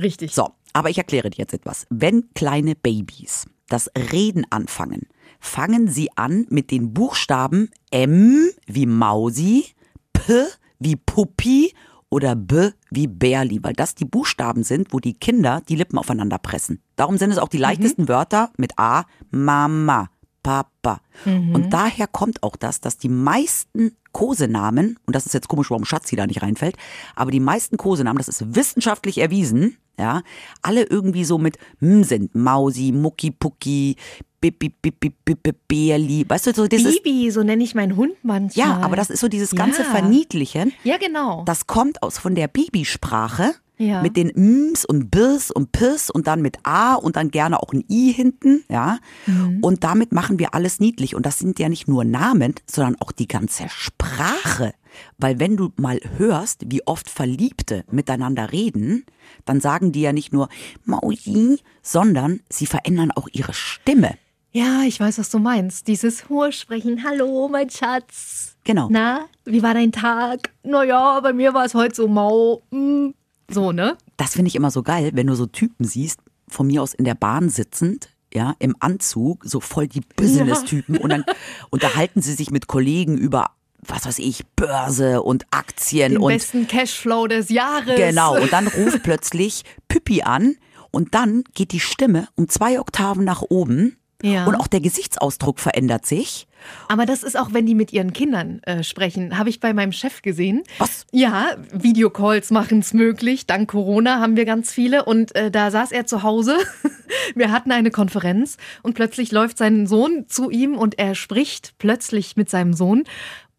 Richtig. 0.00 0.34
So, 0.34 0.48
aber 0.72 0.88
ich 0.88 0.96
erkläre 0.96 1.28
dir 1.28 1.40
jetzt 1.40 1.52
etwas. 1.52 1.86
Wenn 1.90 2.32
kleine 2.32 2.74
Babys 2.74 3.44
das 3.68 3.90
Reden 3.94 4.46
anfangen, 4.48 5.06
fangen 5.42 5.88
sie 5.88 6.08
an 6.16 6.46
mit 6.48 6.70
den 6.70 6.94
Buchstaben 6.94 7.68
M 7.90 8.48
wie 8.66 8.86
Mausi, 8.86 9.66
P 10.12 10.44
wie 10.78 10.96
Puppi 10.96 11.74
oder 12.08 12.36
B 12.36 12.70
wie 12.90 13.08
Bärli, 13.08 13.58
weil 13.62 13.74
das 13.74 13.94
die 13.94 14.04
Buchstaben 14.04 14.62
sind, 14.62 14.92
wo 14.92 15.00
die 15.00 15.14
Kinder 15.14 15.60
die 15.68 15.74
Lippen 15.76 15.98
aufeinander 15.98 16.38
pressen. 16.38 16.80
Darum 16.96 17.18
sind 17.18 17.32
es 17.32 17.38
auch 17.38 17.48
die 17.48 17.58
leichtesten 17.58 18.08
Wörter 18.08 18.50
mit 18.56 18.78
A, 18.78 19.04
Mama, 19.30 20.08
Papa. 20.42 21.00
Und 21.24 21.70
daher 21.70 22.06
kommt 22.06 22.42
auch 22.42 22.56
das, 22.56 22.80
dass 22.80 22.98
die 22.98 23.08
meisten 23.08 23.96
Kosenamen, 24.12 24.98
und 25.06 25.16
das 25.16 25.26
ist 25.26 25.32
jetzt 25.32 25.48
komisch, 25.48 25.70
warum 25.70 25.84
Schatzi 25.84 26.16
da 26.16 26.26
nicht 26.26 26.42
reinfällt, 26.42 26.76
aber 27.14 27.30
die 27.30 27.40
meisten 27.40 27.76
Kosenamen, 27.76 28.18
das 28.18 28.28
ist 28.28 28.54
wissenschaftlich 28.54 29.18
erwiesen, 29.18 29.76
ja, 29.98 30.22
alle 30.62 30.84
irgendwie 30.84 31.24
so 31.24 31.38
mit 31.38 31.58
M 31.80 32.02
sind. 32.02 32.34
Mausi, 32.34 32.92
Mucki, 32.92 33.30
Pucki, 33.30 33.96
Bibi, 34.40 34.70
Bibi, 34.70 35.12
Bibi, 35.24 35.52
Bärli. 35.68 36.24
Weißt 36.28 36.48
du, 36.48 36.54
so 36.54 36.66
dieses. 36.66 37.00
Bibi, 37.00 37.30
so 37.30 37.42
nenne 37.42 37.62
ich 37.62 37.74
meinen 37.74 37.96
Hund 37.96 38.14
manchmal. 38.22 38.66
Ja, 38.66 38.80
aber 38.80 38.96
das 38.96 39.10
ist 39.10 39.20
so 39.20 39.28
dieses 39.28 39.52
ganze 39.52 39.82
Ja. 39.82 39.90
Verniedlichen. 39.90 40.72
Ja, 40.82 40.96
genau. 40.96 41.44
Das 41.44 41.66
kommt 41.66 42.02
aus 42.02 42.18
von 42.18 42.34
der 42.34 42.48
Babysprache 42.48 43.54
Ja. 43.82 44.00
mit 44.00 44.16
den 44.16 44.30
Ms 44.30 44.84
und 44.84 45.10
Birs 45.10 45.50
und 45.50 45.72
Piss 45.72 46.08
und 46.08 46.26
dann 46.28 46.40
mit 46.40 46.58
A 46.62 46.94
und 46.94 47.16
dann 47.16 47.30
gerne 47.30 47.60
auch 47.60 47.72
ein 47.72 47.84
I 47.90 48.12
hinten, 48.12 48.62
ja. 48.68 48.98
Mhm. 49.26 49.58
Und 49.60 49.82
damit 49.82 50.12
machen 50.12 50.38
wir 50.38 50.54
alles 50.54 50.78
niedlich. 50.78 51.16
Und 51.16 51.26
das 51.26 51.38
sind 51.40 51.58
ja 51.58 51.68
nicht 51.68 51.88
nur 51.88 52.04
Namen, 52.04 52.54
sondern 52.66 52.96
auch 53.00 53.10
die 53.10 53.26
ganze 53.26 53.68
Sprache. 53.68 54.74
Weil 55.18 55.40
wenn 55.40 55.56
du 55.56 55.72
mal 55.76 55.98
hörst, 56.16 56.62
wie 56.66 56.86
oft 56.86 57.10
Verliebte 57.10 57.84
miteinander 57.90 58.52
reden, 58.52 59.04
dann 59.44 59.60
sagen 59.60 59.90
die 59.90 60.02
ja 60.02 60.12
nicht 60.12 60.32
nur 60.32 60.48
Mausi, 60.84 61.58
sondern 61.82 62.40
sie 62.48 62.66
verändern 62.66 63.10
auch 63.10 63.28
ihre 63.32 63.54
Stimme. 63.54 64.16
Ja, 64.52 64.82
ich 64.82 65.00
weiß, 65.00 65.18
was 65.18 65.30
du 65.30 65.38
meinst. 65.38 65.88
Dieses 65.88 66.28
hohe 66.28 66.52
Sprechen. 66.52 67.04
Hallo, 67.04 67.48
mein 67.48 67.70
Schatz. 67.70 68.54
Genau. 68.64 68.88
Na, 68.90 69.26
wie 69.44 69.62
war 69.62 69.74
dein 69.74 69.92
Tag? 69.92 70.50
Naja, 70.62 71.18
bei 71.20 71.32
mir 71.32 71.54
war 71.54 71.64
es 71.64 71.74
heute 71.74 71.94
so 71.94 72.06
mau. 72.06 72.62
Hm. 72.70 73.14
So, 73.50 73.72
ne? 73.72 73.96
Das 74.16 74.32
finde 74.34 74.48
ich 74.48 74.56
immer 74.56 74.70
so 74.70 74.82
geil, 74.82 75.10
wenn 75.14 75.26
du 75.26 75.34
so 75.34 75.46
Typen 75.46 75.84
siehst, 75.84 76.20
von 76.48 76.66
mir 76.66 76.82
aus 76.82 76.94
in 76.94 77.04
der 77.04 77.14
Bahn 77.14 77.48
sitzend, 77.48 78.10
ja, 78.32 78.54
im 78.58 78.76
Anzug, 78.80 79.44
so 79.44 79.60
voll 79.60 79.88
die 79.88 80.00
Business-Typen 80.00 80.96
und 80.96 81.10
dann 81.10 81.24
unterhalten 81.70 82.22
sie 82.22 82.32
sich 82.34 82.50
mit 82.50 82.66
Kollegen 82.66 83.18
über 83.18 83.50
was 83.84 84.06
weiß 84.06 84.20
ich, 84.20 84.46
Börse 84.54 85.22
und 85.22 85.44
Aktien 85.50 86.12
Den 86.12 86.22
und 86.22 86.32
besten 86.32 86.68
Cashflow 86.68 87.26
des 87.26 87.48
Jahres. 87.48 87.96
genau. 87.96 88.40
Und 88.40 88.52
dann 88.52 88.68
ruft 88.68 89.02
plötzlich 89.02 89.64
Püppi 89.88 90.22
an 90.22 90.56
und 90.92 91.14
dann 91.14 91.42
geht 91.54 91.72
die 91.72 91.80
Stimme 91.80 92.28
um 92.36 92.48
zwei 92.48 92.78
Oktaven 92.78 93.24
nach 93.24 93.42
oben 93.42 93.96
Ja. 94.22 94.46
und 94.46 94.54
auch 94.54 94.66
der 94.66 94.80
Gesichtsausdruck 94.80 95.60
verändert 95.60 96.06
sich. 96.06 96.46
Aber 96.88 97.06
das 97.06 97.22
ist 97.22 97.36
auch, 97.36 97.52
wenn 97.52 97.66
die 97.66 97.74
mit 97.74 97.92
ihren 97.92 98.12
Kindern 98.12 98.62
äh, 98.62 98.82
sprechen. 98.82 99.38
Habe 99.38 99.50
ich 99.50 99.60
bei 99.60 99.72
meinem 99.72 99.92
Chef 99.92 100.22
gesehen. 100.22 100.62
Was? 100.78 101.06
Ja, 101.10 101.56
Videocalls 101.72 102.50
machen 102.50 102.80
es 102.80 102.94
möglich. 102.94 103.46
Dank 103.46 103.70
Corona 103.70 104.20
haben 104.20 104.36
wir 104.36 104.44
ganz 104.44 104.72
viele. 104.72 105.04
Und 105.04 105.34
äh, 105.34 105.50
da 105.50 105.70
saß 105.70 105.92
er 105.92 106.06
zu 106.06 106.22
Hause. 106.22 106.56
Wir 107.34 107.50
hatten 107.50 107.72
eine 107.72 107.90
Konferenz 107.90 108.56
und 108.82 108.94
plötzlich 108.94 109.32
läuft 109.32 109.58
sein 109.58 109.86
Sohn 109.86 110.26
zu 110.28 110.50
ihm 110.50 110.76
und 110.76 110.98
er 110.98 111.14
spricht 111.14 111.74
plötzlich 111.78 112.36
mit 112.36 112.48
seinem 112.48 112.72
Sohn. 112.72 113.04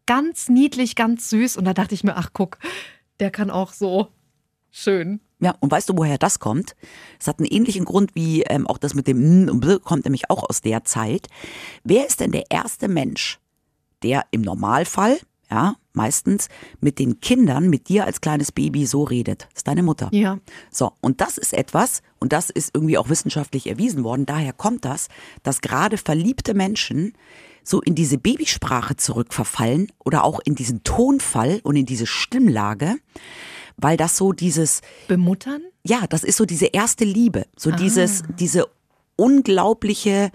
Ganz 0.06 0.48
niedlich, 0.48 0.96
ganz 0.96 1.30
süß. 1.30 1.56
Und 1.56 1.64
da 1.64 1.72
dachte 1.72 1.94
ich 1.94 2.04
mir, 2.04 2.16
ach 2.16 2.30
guck, 2.32 2.58
der 3.20 3.30
kann 3.30 3.50
auch 3.50 3.72
so 3.72 4.08
schön. 4.70 5.20
Ja, 5.40 5.54
und 5.60 5.70
weißt 5.70 5.88
du, 5.88 5.96
woher 5.96 6.18
das 6.18 6.38
kommt? 6.38 6.76
Es 7.20 7.26
hat 7.26 7.38
einen 7.38 7.48
ähnlichen 7.48 7.84
Grund 7.84 8.14
wie 8.14 8.42
ähm, 8.42 8.66
auch 8.66 8.78
das 8.78 8.94
mit 8.94 9.06
dem 9.06 9.22
N 9.22 9.50
und 9.50 9.60
Bl 9.60 9.78
kommt 9.80 10.04
nämlich 10.04 10.30
auch 10.30 10.48
aus 10.48 10.60
der 10.60 10.84
Zeit. 10.84 11.28
Wer 11.82 12.06
ist 12.06 12.20
denn 12.20 12.32
der 12.32 12.50
erste 12.50 12.88
Mensch, 12.88 13.40
der 14.02 14.24
im 14.30 14.42
Normalfall, 14.42 15.18
ja, 15.50 15.76
meistens 15.92 16.48
mit 16.80 16.98
den 16.98 17.20
Kindern, 17.20 17.68
mit 17.68 17.88
dir 17.88 18.04
als 18.04 18.20
kleines 18.20 18.52
Baby 18.52 18.86
so 18.86 19.02
redet? 19.02 19.42
Das 19.50 19.58
ist 19.58 19.68
deine 19.68 19.82
Mutter. 19.82 20.08
Ja. 20.12 20.38
So, 20.70 20.92
und 21.00 21.20
das 21.20 21.36
ist 21.36 21.52
etwas, 21.52 22.02
und 22.20 22.32
das 22.32 22.48
ist 22.48 22.70
irgendwie 22.72 22.96
auch 22.96 23.08
wissenschaftlich 23.08 23.66
erwiesen 23.66 24.04
worden, 24.04 24.26
daher 24.26 24.52
kommt 24.52 24.84
das, 24.84 25.08
dass 25.42 25.60
gerade 25.60 25.98
verliebte 25.98 26.54
Menschen 26.54 27.12
so 27.64 27.80
in 27.80 27.94
diese 27.94 28.18
Babysprache 28.18 28.96
zurückverfallen 28.96 29.90
oder 30.04 30.24
auch 30.24 30.38
in 30.44 30.54
diesen 30.54 30.84
Tonfall 30.84 31.60
und 31.64 31.76
in 31.76 31.86
diese 31.86 32.06
Stimmlage, 32.06 32.96
weil 33.76 33.96
das 33.96 34.16
so 34.16 34.32
dieses, 34.32 34.80
Bemuttern? 35.08 35.62
ja, 35.86 36.06
das 36.08 36.24
ist 36.24 36.36
so 36.36 36.44
diese 36.44 36.66
erste 36.66 37.04
Liebe, 37.04 37.46
so 37.56 37.70
dieses, 37.70 38.22
diese 38.38 38.66
unglaubliche 39.16 40.30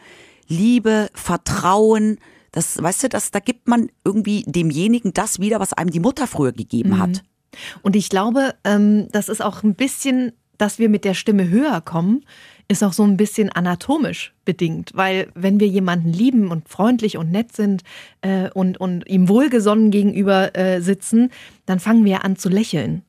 Liebe, 0.48 1.10
Vertrauen, 1.14 2.18
das, 2.52 2.82
weißt 2.82 3.04
du, 3.04 3.10
das, 3.10 3.32
da 3.32 3.40
gibt 3.40 3.68
man 3.68 3.90
irgendwie 4.04 4.44
demjenigen 4.48 5.14
das 5.14 5.40
wieder, 5.40 5.60
was 5.60 5.74
einem 5.74 5.92
die 5.92 6.00
Mutter 6.00 6.28
früher 6.28 6.52
gegeben 6.52 6.98
hat. 7.00 7.24
Und 7.82 7.96
ich 7.96 8.10
glaube, 8.10 8.56
ähm, 8.64 9.08
das 9.12 9.30
ist 9.30 9.42
auch 9.42 9.64
ein 9.64 9.76
bisschen, 9.76 10.34
dass 10.58 10.80
wir 10.80 10.90
mit 10.90 11.06
der 11.06 11.14
Stimme 11.14 11.50
höher 11.50 11.82
kommen, 11.82 12.26
ist 12.72 12.84
auch 12.84 12.94
so 12.94 13.04
ein 13.04 13.18
bisschen 13.18 13.50
anatomisch 13.52 14.32
bedingt. 14.46 14.92
Weil 14.94 15.28
wenn 15.36 15.60
wir 15.60 15.68
jemanden 15.68 16.14
lieben 16.14 16.50
und 16.52 16.70
freundlich 16.70 17.18
und 17.18 17.32
nett 17.32 17.56
sind 17.56 17.84
äh, 18.22 18.50
und, 18.52 18.80
und 18.80 19.08
ihm 19.08 19.28
wohlgesonnen 19.28 19.90
gegenüber 19.92 20.56
äh, 20.56 20.80
sitzen, 20.82 21.32
dann 21.66 21.80
fangen 21.80 22.04
wir 22.06 22.26
an 22.26 22.36
zu 22.36 22.50
lächeln. 22.50 23.04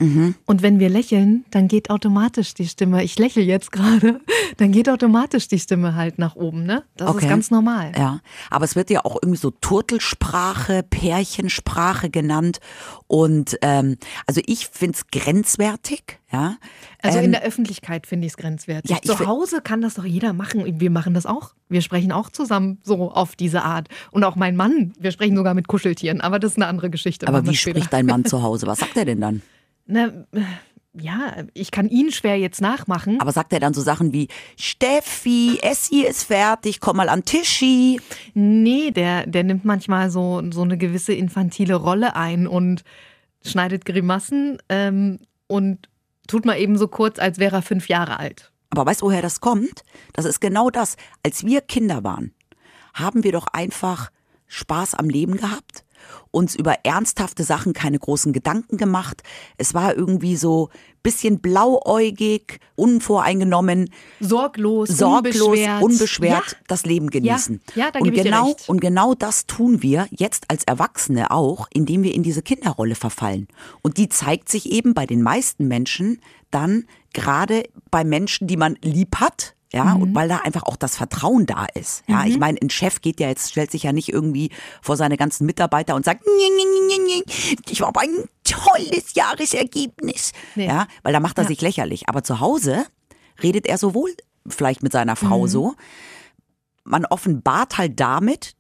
Und 0.45 0.61
wenn 0.61 0.79
wir 0.81 0.91
lächeln, 0.91 1.47
dann 1.51 1.67
geht 1.67 1.89
automatisch 1.89 2.53
die 2.53 2.69
Stimme, 2.69 3.03
ich 3.03 3.19
lächle 3.19 3.43
jetzt 3.43 3.73
gerade, 3.73 4.21
dann 4.59 4.71
geht 4.73 4.87
automatisch 4.91 5.49
die 5.49 5.59
Stimme 5.59 5.95
halt 5.95 6.19
nach 6.19 6.37
oben. 6.37 6.65
Ne? 6.65 6.83
Das 6.97 7.09
Okay. 7.09 7.25
ist 7.25 7.29
ganz 7.31 7.51
normal. 7.51 7.93
Ja, 7.97 8.21
aber 8.51 8.67
es 8.67 8.77
wird 8.77 8.91
ja 8.91 9.03
auch 9.07 9.17
irgendwie 9.23 9.39
so 9.41 9.51
Turtelsprache, 9.51 10.83
Pärchensprache 10.83 12.11
genannt. 12.11 12.61
Und 13.07 13.57
ähm, 13.63 13.97
also 14.27 14.41
ich 14.47 14.69
find's 14.69 15.07
grenzwertig, 15.11 16.19
ja. 16.31 16.57
Also 17.03 17.19
ähm, 17.19 17.25
in 17.27 17.33
der 17.33 17.43
Öffentlichkeit 17.43 18.07
finde 18.07 18.27
ich 18.27 18.35
es 18.35 18.37
grenzwertig. 18.37 18.91
Ja, 18.91 18.99
Zu 19.03 19.17
fi- 19.17 19.25
Hause 19.51 19.63
kann 19.63 19.81
das 19.81 19.95
doch 19.95 20.05
jeder 20.05 20.33
machen. 20.33 20.81
Wir 20.81 20.91
machen 20.91 21.15
das 21.15 21.27
auch. 21.27 21.55
Wir 21.69 21.83
sprechen 21.83 22.13
auch 22.13 22.31
zusammen 22.31 22.79
so 22.83 23.11
auf 23.11 23.37
diese 23.37 23.63
Art. 23.63 23.89
Und 24.11 24.25
auch 24.25 24.37
mein 24.37 24.57
Mann, 24.57 24.93
wir 24.99 25.11
sprechen 25.11 25.37
sogar 25.37 25.55
mit 25.55 25.69
Kuscheltieren, 25.69 26.21
aber 26.21 26.39
das 26.39 26.53
ist 26.53 26.59
eine 26.59 26.67
andere 26.67 26.91
Geschichte. 26.91 27.27
aber 27.27 27.47
wie 27.47 27.57
später. 27.57 27.79
spricht 27.79 27.93
dein 27.93 28.07
Mann 28.07 28.25
zu 28.25 28.43
Hause? 28.43 28.67
Was 28.67 28.79
sagt 28.79 28.97
er 28.97 29.05
denn 29.05 29.21
dann? 29.21 29.43
Na, 29.87 30.13
ja, 30.93 31.45
ich 31.55 31.71
kann 31.71 31.89
ihn 31.89 32.13
schwer 32.13 32.39
jetzt 32.39 32.61
nachmachen. 32.61 33.21
Aber 33.21 33.33
sagt 33.33 33.53
er 33.53 33.61
dann 33.61 33.75
so 33.75 33.81
Sachen 33.81 34.13
wie 34.13 34.29
Steffi, 34.57 35.59
Essi 35.63 36.03
ist 36.03 36.25
fertig, 36.25 36.81
komm 36.81 36.97
mal 36.97 37.09
an 37.09 37.25
Tischi. 37.25 38.01
Nee, 38.35 38.91
der, 38.93 39.27
der 39.27 39.45
nimmt 39.45 39.65
manchmal 39.65 40.11
so, 40.11 40.43
so 40.53 40.63
eine 40.63 40.79
gewisse 40.79 41.13
infantile 41.13 41.75
Rolle 41.75 42.15
ein 42.15 42.47
und 42.47 42.85
schneidet 43.45 43.85
Grimassen 43.85 44.59
ähm, 44.69 45.19
und 45.47 45.89
tut 46.29 46.45
mal 46.45 46.59
eben 46.59 46.79
so 46.79 46.87
kurz, 46.87 47.19
als 47.19 47.39
wäre 47.39 47.57
er 47.57 47.63
fünf 47.63 47.89
Jahre 47.89 48.19
alt. 48.19 48.50
Aber 48.71 48.87
weißt 48.87 49.03
du, 49.03 49.07
woher 49.07 49.23
das 49.23 49.41
kommt? 49.41 49.83
Das 50.13 50.25
ist 50.25 50.41
genau 50.41 50.71
das. 50.71 50.97
Als 51.25 51.45
wir 51.45 51.61
Kinder 51.61 52.05
waren, 52.05 52.33
haben 52.95 53.25
wir 53.25 53.33
doch 53.33 53.47
einfach 53.49 54.11
Spaß 54.47 54.95
am 54.95 55.09
Leben 55.09 55.37
gehabt, 55.37 55.85
uns 56.33 56.57
über 56.57 56.85
ernsthafte 56.85 57.45
Sachen 57.45 57.73
keine 57.73 57.99
großen 57.99 58.33
Gedanken 58.33 58.77
gemacht. 58.77 59.23
Es 59.59 59.75
war 59.75 59.95
irgendwie 59.97 60.37
so 60.37 60.71
bisschen 61.03 61.41
blauäugig, 61.41 62.59
unvoreingenommen, 62.77 63.91
Sorglos, 64.21 64.89
sorglos, 64.91 65.37
unbeschwert. 65.37 65.83
unbeschwert 65.83 66.53
Ja. 66.53 66.59
das 66.69 66.85
Leben 66.85 67.11
genießen. 67.11 67.61
ja, 67.75 67.91
da 67.91 68.01
und 68.01 68.13
genau 68.13 68.55
und 68.67 68.81
genau 68.81 69.15
das 69.15 69.47
tun 69.47 69.83
wir 69.83 70.07
jetzt 70.11 70.51
als 70.51 70.65
Erwachsene 70.65 71.31
auch, 71.31 71.69
indem 71.73 72.03
wir 72.03 72.15
in 72.15 72.23
diese 72.23 72.43
Kinderrolle 72.43 72.95
verfallen. 72.95 73.49
Und 73.83 73.97
die 73.97 74.09
zeigt 74.09 74.49
sich 74.49 74.71
eben 74.73 74.95
bei 74.95 75.07
den 75.07 75.23
meisten 75.23 75.69
Menschen 75.69 76.21
dann 76.51 76.85
gerade 77.13 77.65
bei 77.91 78.05
Menschen, 78.05 78.47
die 78.47 78.57
man 78.57 78.77
lieb 78.83 79.17
hat. 79.17 79.55
Ja, 79.73 79.85
Mhm. 79.95 80.03
und 80.03 80.15
weil 80.17 80.29
da 80.29 80.39
einfach 80.39 80.65
auch 80.65 80.75
das 80.75 80.97
Vertrauen 80.97 81.47
da 81.47 81.65
ist. 81.75 82.03
Ja, 82.09 82.25
ich 82.25 82.39
meine, 82.41 82.59
ein 82.61 82.71
Chef 82.71 83.01
geht 83.03 83.21
ja 83.21 83.29
jetzt, 83.29 83.51
stellt 83.53 83.71
sich 83.71 83.85
ja 83.85 83.93
nicht 83.93 84.09
irgendwie 84.13 84.51
vor 84.83 84.97
seine 84.97 85.17
ganzen 85.17 85.47
Mitarbeiter 85.47 85.95
und 85.95 86.05
sagt, 86.05 86.25
"Nee, 86.27 86.33
nee, 86.57 86.65
nee, 86.89 86.97
nee, 86.99 87.23
nee, 87.25 87.57
ich 87.71 87.81
habe 87.81 88.01
ein 88.01 88.25
tolles 88.43 89.15
Jahresergebnis. 89.15 90.33
Nee. 90.57 90.67
Ja, 90.67 90.89
weil 91.05 91.13
da 91.13 91.21
macht 91.21 91.39
er 91.39 91.43
Ja. 91.45 91.49
sich 91.49 91.61
lächerlich. 91.61 92.09
Aber 92.09 92.25
zu 92.25 92.41
Hause 92.41 92.85
redet 93.45 93.67
er 93.67 93.79
sowohl 93.79 94.13
vielleicht 94.49 94.83
mit 94.83 94.91
seiner 94.91 95.13
Mhm. 95.13 95.17
Frau 95.29 95.47
so, 95.47 95.75
man 96.83 97.05
offenbart 97.07 97.79
halt 97.79 98.01
damit 98.01 98.57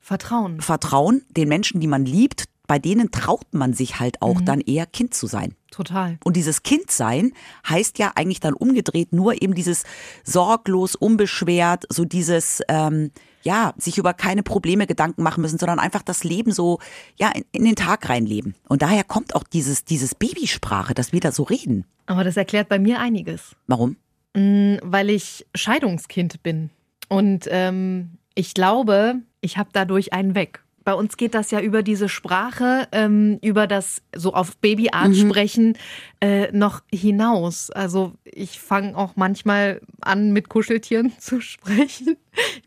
Vertrauen. 0.00 0.60
Vertrauen 0.60 1.24
den 1.30 1.48
Menschen, 1.48 1.80
die 1.80 1.86
man 1.88 2.04
liebt, 2.04 2.44
bei 2.66 2.78
denen 2.78 3.10
traut 3.10 3.52
man 3.52 3.74
sich 3.74 4.00
halt 4.00 4.22
auch 4.22 4.40
Mhm. 4.40 4.44
dann 4.46 4.60
eher 4.60 4.86
Kind 4.86 5.14
zu 5.14 5.26
sein. 5.26 5.54
Total. 5.70 6.18
Und 6.24 6.36
dieses 6.36 6.62
Kindsein 6.62 7.32
heißt 7.68 7.98
ja 7.98 8.12
eigentlich 8.14 8.40
dann 8.40 8.54
umgedreht 8.54 9.12
nur 9.12 9.42
eben 9.42 9.54
dieses 9.54 9.84
sorglos, 10.24 10.94
unbeschwert, 10.94 11.84
so 11.90 12.04
dieses, 12.04 12.62
ähm, 12.68 13.10
ja, 13.42 13.74
sich 13.76 13.98
über 13.98 14.14
keine 14.14 14.42
Probleme 14.42 14.86
Gedanken 14.86 15.22
machen 15.22 15.42
müssen, 15.42 15.58
sondern 15.58 15.78
einfach 15.78 16.02
das 16.02 16.24
Leben 16.24 16.50
so, 16.52 16.78
ja, 17.16 17.30
in, 17.30 17.44
in 17.52 17.64
den 17.64 17.76
Tag 17.76 18.08
reinleben. 18.08 18.54
Und 18.68 18.80
daher 18.82 19.04
kommt 19.04 19.34
auch 19.34 19.44
dieses, 19.44 19.84
dieses 19.84 20.14
Babysprache, 20.14 20.94
dass 20.94 21.12
wir 21.12 21.20
da 21.20 21.30
so 21.32 21.42
reden. 21.42 21.84
Aber 22.06 22.24
das 22.24 22.36
erklärt 22.36 22.68
bei 22.70 22.78
mir 22.78 23.00
einiges. 23.00 23.54
Warum? 23.66 23.96
Mm, 24.34 24.76
Weil 24.82 25.10
ich 25.10 25.46
Scheidungskind 25.54 26.42
bin. 26.42 26.70
Und 27.08 27.46
ähm, 27.50 28.12
ich 28.34 28.54
glaube, 28.54 29.16
ich 29.42 29.58
habe 29.58 29.68
dadurch 29.72 30.12
einen 30.14 30.34
weg. 30.34 30.63
Bei 30.84 30.94
uns 30.94 31.16
geht 31.16 31.34
das 31.34 31.50
ja 31.50 31.60
über 31.60 31.82
diese 31.82 32.08
Sprache, 32.10 32.88
ähm, 32.92 33.38
über 33.42 33.66
das 33.66 34.02
so 34.14 34.34
auf 34.34 34.56
Babyart 34.58 35.16
sprechen, 35.16 35.78
äh, 36.20 36.52
noch 36.52 36.82
hinaus. 36.92 37.70
Also 37.70 38.12
ich 38.24 38.60
fange 38.60 38.96
auch 38.96 39.12
manchmal 39.16 39.80
an, 40.02 40.32
mit 40.32 40.48
Kuscheltieren 40.50 41.12
zu 41.18 41.40
sprechen. 41.40 42.16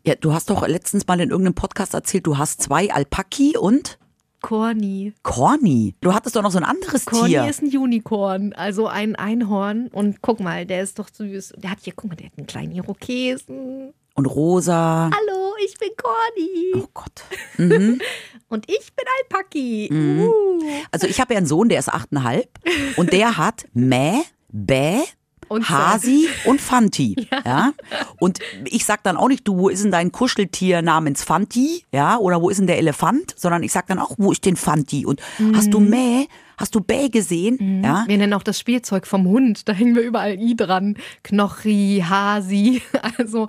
Ja, 0.04 0.16
du 0.16 0.32
hast 0.32 0.50
doch 0.50 0.66
letztens 0.66 1.06
mal 1.06 1.20
in 1.20 1.30
irgendeinem 1.30 1.54
Podcast 1.54 1.94
erzählt, 1.94 2.26
du 2.26 2.38
hast 2.38 2.60
zwei 2.62 2.90
Alpaki 2.90 3.56
und 3.56 3.98
Corny. 4.40 5.12
Corny. 5.22 5.94
Du 6.00 6.14
hattest 6.14 6.36
doch 6.36 6.42
noch 6.42 6.52
so 6.52 6.58
ein 6.58 6.64
anderes 6.64 7.06
Corny 7.06 7.30
Tier. 7.30 7.48
ist 7.48 7.62
ein 7.62 7.76
Unicorn, 7.76 8.52
also 8.52 8.86
ein 8.86 9.16
Einhorn. 9.16 9.88
Und 9.88 10.22
guck 10.22 10.40
mal, 10.40 10.64
der 10.64 10.82
ist 10.82 10.98
doch 10.98 11.08
süß. 11.12 11.54
Der 11.56 11.70
hat 11.70 11.78
hier, 11.82 11.92
guck 11.96 12.10
mal, 12.10 12.16
der 12.16 12.26
hat 12.26 12.38
einen 12.38 12.46
kleinen 12.46 12.72
Irokesen. 12.72 13.92
Und 14.14 14.26
rosa. 14.26 15.10
Hallo, 15.12 15.37
ich 15.64 15.78
bin 15.78 15.90
Corny. 15.96 16.72
Oh 16.84 16.88
Gott. 16.94 17.24
Mhm. 17.56 18.00
Und 18.48 18.68
ich 18.68 18.92
bin 18.94 19.04
Alpaki. 19.20 19.88
Mhm. 19.92 20.20
Uh. 20.22 20.62
Also 20.90 21.06
ich 21.06 21.20
habe 21.20 21.34
ja 21.34 21.38
einen 21.38 21.46
Sohn, 21.46 21.68
der 21.68 21.78
ist 21.78 21.88
achteinhalb 21.88 22.48
und 22.96 23.12
der 23.12 23.36
hat 23.36 23.66
Mäh, 23.74 24.22
Bäh, 24.48 25.00
Und 25.48 25.68
Hasi 25.68 26.28
und 26.46 26.60
Fanti. 26.60 27.28
Ja. 27.44 27.72
Und 28.18 28.38
ich 28.64 28.84
sag 28.84 29.02
dann 29.02 29.16
auch 29.16 29.28
nicht, 29.28 29.46
du, 29.46 29.56
wo 29.58 29.68
ist 29.68 29.84
denn 29.84 29.92
dein 29.92 30.12
Kuscheltier 30.12 30.82
namens 30.82 31.24
Fanti? 31.24 31.84
Ja, 31.92 32.16
oder 32.18 32.40
wo 32.40 32.48
ist 32.48 32.58
denn 32.58 32.66
der 32.66 32.78
Elefant? 32.78 33.34
Sondern 33.36 33.62
ich 33.62 33.72
sag 33.72 33.86
dann 33.86 33.98
auch, 33.98 34.14
wo 34.18 34.32
ist 34.32 34.44
denn 34.44 34.56
Fanti? 34.56 35.04
Und 35.06 35.20
hast 35.54 35.72
du 35.72 35.80
Mäh? 35.80 36.26
Hast 36.56 36.74
du 36.74 36.80
Bäh 36.80 37.08
gesehen? 37.08 37.82
Ja. 37.84 38.04
Wir 38.08 38.18
nennen 38.18 38.32
auch 38.32 38.42
das 38.42 38.58
Spielzeug 38.58 39.06
vom 39.06 39.26
Hund. 39.28 39.68
Da 39.68 39.72
hängen 39.72 39.94
wir 39.94 40.02
überall 40.02 40.34
I 40.40 40.56
dran. 40.56 40.96
Knochi, 41.22 42.02
Hasi. 42.06 42.82
Also, 43.16 43.48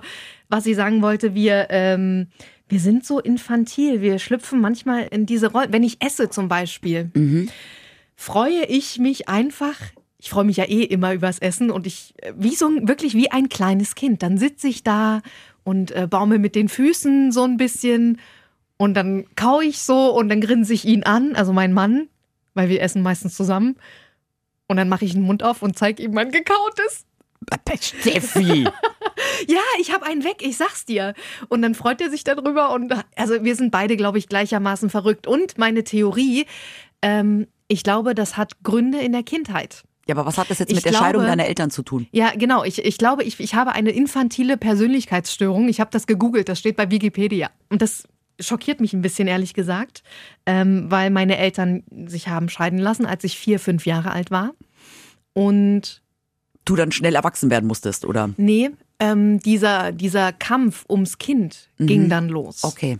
was 0.50 0.66
ich 0.66 0.76
sagen 0.76 1.00
wollte, 1.02 1.34
wir, 1.34 1.68
ähm, 1.70 2.28
wir 2.68 2.80
sind 2.80 3.06
so 3.06 3.20
infantil. 3.20 4.00
Wir 4.02 4.18
schlüpfen 4.18 4.60
manchmal 4.60 5.08
in 5.10 5.26
diese 5.26 5.50
Rolle. 5.52 5.68
Wenn 5.70 5.82
ich 5.82 6.02
esse 6.02 6.28
zum 6.28 6.48
Beispiel, 6.48 7.10
freue 8.16 8.64
ich 8.66 8.98
mich 8.98 9.28
einfach. 9.28 9.76
Ich 10.18 10.28
freue 10.28 10.44
mich 10.44 10.58
ja 10.58 10.64
eh 10.64 10.82
immer 10.82 11.14
übers 11.14 11.38
Essen 11.38 11.70
und 11.70 11.86
ich, 11.86 12.14
äh, 12.18 12.34
wie 12.36 12.54
so 12.54 12.66
ein, 12.66 12.86
wirklich 12.88 13.14
wie 13.14 13.30
ein 13.30 13.48
kleines 13.48 13.94
Kind. 13.94 14.22
Dann 14.22 14.36
sitze 14.36 14.68
ich 14.68 14.82
da 14.82 15.22
und 15.64 15.92
äh, 15.92 16.06
baume 16.06 16.38
mit 16.38 16.54
den 16.54 16.68
Füßen 16.68 17.32
so 17.32 17.44
ein 17.44 17.56
bisschen 17.56 18.18
Und 18.80 18.94
dann 18.94 19.26
kau 19.36 19.60
ich 19.60 19.78
so 19.80 20.08
und 20.16 20.30
dann 20.30 20.40
grinse 20.40 20.72
ich 20.72 20.86
ihn 20.86 21.02
an, 21.02 21.36
also 21.36 21.52
meinen 21.52 21.74
Mann, 21.74 22.08
weil 22.54 22.70
wir 22.70 22.80
essen 22.80 23.02
meistens 23.02 23.36
zusammen. 23.36 23.76
Und 24.68 24.78
dann 24.78 24.88
mache 24.88 25.04
ich 25.04 25.12
den 25.12 25.20
Mund 25.20 25.42
auf 25.42 25.60
und 25.60 25.78
zeige 25.78 26.02
ihm 26.02 26.14
mein 26.14 26.30
gekautes. 26.30 27.04
Steffi! 28.00 28.66
Ja, 29.48 29.60
ich 29.80 29.92
habe 29.92 30.04
einen 30.06 30.24
weg, 30.24 30.36
ich 30.40 30.56
sag's 30.56 30.84
dir. 30.84 31.14
Und 31.48 31.62
dann 31.62 31.74
freut 31.74 32.00
er 32.00 32.10
sich 32.10 32.24
darüber 32.24 32.72
und 32.72 32.92
also 33.16 33.42
wir 33.44 33.56
sind 33.56 33.70
beide, 33.70 33.96
glaube 33.96 34.18
ich, 34.18 34.28
gleichermaßen 34.28 34.90
verrückt. 34.90 35.26
Und 35.26 35.58
meine 35.58 35.84
Theorie, 35.84 36.46
ähm, 37.02 37.46
ich 37.68 37.82
glaube, 37.82 38.14
das 38.14 38.36
hat 38.36 38.62
Gründe 38.62 38.98
in 38.98 39.12
der 39.12 39.22
Kindheit. 39.22 39.84
Ja, 40.06 40.14
aber 40.16 40.26
was 40.26 40.38
hat 40.38 40.50
das 40.50 40.58
jetzt 40.58 40.70
Ich 40.70 40.76
mit 40.76 40.84
der 40.84 40.92
glaube- 40.92 41.04
Scheidung 41.04 41.24
deiner 41.24 41.46
Eltern 41.46 41.70
zu 41.70 41.82
tun? 41.82 42.08
Ja, 42.10 42.32
genau. 42.34 42.64
Ich, 42.64 42.84
ich 42.84 42.98
glaube, 42.98 43.22
ich, 43.22 43.38
ich 43.38 43.54
habe 43.54 43.72
eine 43.72 43.90
infantile 43.90 44.56
Persönlichkeitsstörung. 44.56 45.68
Ich 45.68 45.78
habe 45.80 45.90
das 45.92 46.06
gegoogelt, 46.06 46.48
das 46.48 46.58
steht 46.58 46.76
bei 46.76 46.90
Wikipedia. 46.90 47.50
Und 47.68 47.80
das 47.80 48.04
schockiert 48.40 48.80
mich 48.80 48.92
ein 48.94 49.02
bisschen, 49.02 49.28
ehrlich 49.28 49.54
gesagt, 49.54 50.02
ähm, 50.46 50.86
weil 50.90 51.10
meine 51.10 51.36
Eltern 51.36 51.84
sich 52.06 52.28
haben 52.28 52.48
scheiden 52.48 52.78
lassen, 52.78 53.06
als 53.06 53.22
ich 53.22 53.38
vier, 53.38 53.60
fünf 53.60 53.86
Jahre 53.86 54.10
alt 54.10 54.30
war. 54.30 54.52
Und 55.32 56.02
Du 56.64 56.76
dann 56.76 56.92
schnell 56.92 57.14
erwachsen 57.14 57.50
werden 57.50 57.66
musstest, 57.66 58.04
oder? 58.04 58.30
nee, 58.36 58.70
ähm, 59.00 59.40
dieser, 59.40 59.92
dieser 59.92 60.32
Kampf 60.32 60.84
ums 60.88 61.18
Kind 61.18 61.70
ging 61.78 62.08
dann 62.08 62.28
los. 62.28 62.62
Okay. 62.62 62.98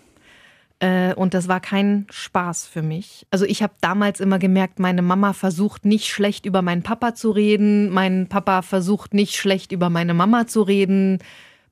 Äh, 0.81 1.15
und 1.15 1.35
das 1.35 1.47
war 1.47 1.61
kein 1.61 2.07
Spaß 2.11 2.67
für 2.67 2.83
mich. 2.83 3.27
Also 3.31 3.45
ich 3.45 3.63
habe 3.63 3.75
damals 3.81 4.19
immer 4.19 4.39
gemerkt, 4.39 4.79
meine 4.79 5.03
Mama 5.03 5.35
versucht 5.35 5.85
nicht 5.85 6.09
schlecht 6.09 6.47
über 6.47 6.63
meinen 6.63 6.83
Papa 6.83 7.15
zu 7.15 7.31
reden, 7.31 7.91
mein 7.91 8.29
Papa 8.29 8.63
versucht 8.63 9.13
nicht 9.13 9.37
schlecht 9.37 9.73
über 9.73 9.91
meine 9.91 10.15
Mama 10.15 10.47
zu 10.47 10.63
reden. 10.63 11.19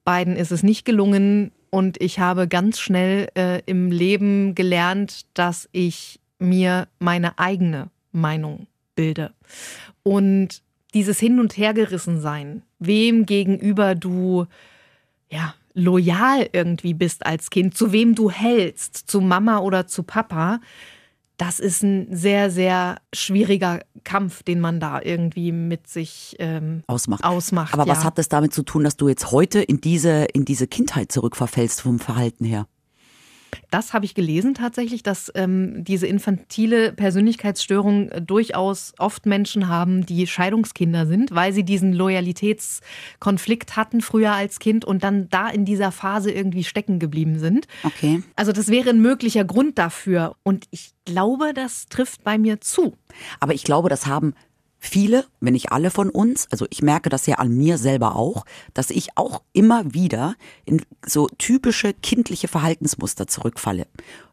Beiden 0.05 0.37
ist 0.37 0.53
es 0.53 0.63
nicht 0.63 0.85
gelungen 0.85 1.53
und 1.71 2.01
ich 2.01 2.19
habe 2.19 2.49
ganz 2.49 2.79
schnell 2.79 3.29
äh, 3.35 3.63
im 3.65 3.91
Leben 3.91 4.55
gelernt, 4.55 5.27
dass 5.35 5.69
ich 5.73 6.21
mir 6.39 6.87
meine 6.99 7.39
eigene 7.39 7.91
Meinung 8.13 8.67
bilde. 8.95 9.33
Und 10.03 10.63
dieses 10.95 11.19
Hin- 11.19 11.41
und 11.41 11.57
Hergerissen 11.57 12.21
sein, 12.21 12.63
wem 12.79 13.27
gegenüber 13.27 13.95
du 13.95 14.47
ja, 15.31 15.55
loyal 15.75 16.49
irgendwie 16.53 16.95
bist 16.95 17.25
als 17.27 17.51
Kind, 17.51 17.77
zu 17.77 17.93
wem 17.93 18.15
du 18.15 18.31
hältst, 18.31 18.97
zu 18.97 19.21
Mama 19.21 19.59
oder 19.59 19.87
zu 19.87 20.03
Papa, 20.03 20.61
das 21.37 21.61
ist 21.61 21.85
ein 21.85 22.09
sehr, 22.11 22.51
sehr 22.51 22.97
schwieriger 23.15 23.81
Kampf, 24.03 24.43
den 24.43 24.59
man 24.61 24.81
da 24.81 25.01
irgendwie 25.01 25.53
mit 25.53 25.87
sich 25.87 26.35
ähm, 26.41 26.83
Ausmacht. 26.89 27.23
ausmacht. 27.23 27.73
Aber 27.73 27.87
ja. 27.87 27.93
was 27.93 28.05
hat 28.05 28.19
das 28.19 28.29
damit 28.29 28.53
zu 28.53 28.65
tun, 28.65 28.83
dass 28.83 28.97
du 28.97 29.09
jetzt 29.09 29.31
heute 29.31 29.61
in 29.61 29.81
diese, 29.81 30.25
in 30.25 30.45
diese 30.45 30.67
Kindheit 30.67 31.13
zurückverfällst 31.13 31.81
vom 31.81 32.01
Verhalten 32.01 32.45
her? 32.45 32.67
Das 33.71 33.93
habe 33.93 34.05
ich 34.05 34.15
gelesen 34.15 34.55
tatsächlich, 34.55 35.03
dass 35.03 35.31
ähm, 35.35 35.85
diese 35.85 36.07
infantile 36.07 36.93
Persönlichkeitsstörung 36.93 38.09
äh, 38.09 38.23
durchaus 38.23 38.95
oft 38.99 39.27
Menschen 39.27 39.69
haben, 39.69 40.07
die 40.07 40.27
Scheidungskinder 40.27 41.07
sind, 41.07 41.35
weil 41.35 41.53
sie 41.53 41.65
diesen 41.65 41.93
Loyalitätskonflikt 41.93 43.77
hatten 43.77 44.01
früher 44.01 44.33
als 44.33 44.59
Kind 44.59 44.85
und 44.85 45.05
dann 45.05 45.29
da 45.29 45.49
in 45.49 45.65
dieser 45.65 45.93
Phase 45.93 46.31
irgendwie 46.31 46.65
stecken 46.65 46.99
geblieben 46.99 47.39
sind. 47.39 47.67
Okay. 47.83 48.23
Also 48.37 48.53
das 48.53 48.69
wäre 48.69 48.91
ein 48.91 49.01
möglicher 49.01 49.45
Grund 49.45 49.79
dafür. 49.79 50.37
Und 50.43 50.67
ich 50.71 50.93
glaube, 51.05 51.53
das 51.55 51.87
trifft 51.87 52.25
bei 52.25 52.39
mir 52.39 52.61
zu. 52.61 52.97
Aber 53.41 53.55
ich 53.55 53.65
glaube, 53.65 53.89
das 53.89 54.07
haben 54.07 54.35
viele, 54.79 55.27
wenn 55.41 55.55
nicht 55.55 55.73
alle 55.73 55.91
von 55.91 56.11
uns, 56.11 56.47
also 56.51 56.67
ich 56.71 56.83
merke 56.83 57.09
das 57.11 57.27
ja 57.27 57.37
an 57.37 57.57
mir 57.57 57.79
selber 57.79 58.17
auch, 58.17 58.45
dass 58.75 58.91
ich 58.91 59.17
auch 59.17 59.43
immer 59.53 59.93
wieder 59.93 60.37
in 60.65 60.83
so 61.05 61.29
typische 61.39 61.93
kindliche 61.95 62.49
Verhaltensmuster 62.49 63.27
zurückfalle. 63.27 63.87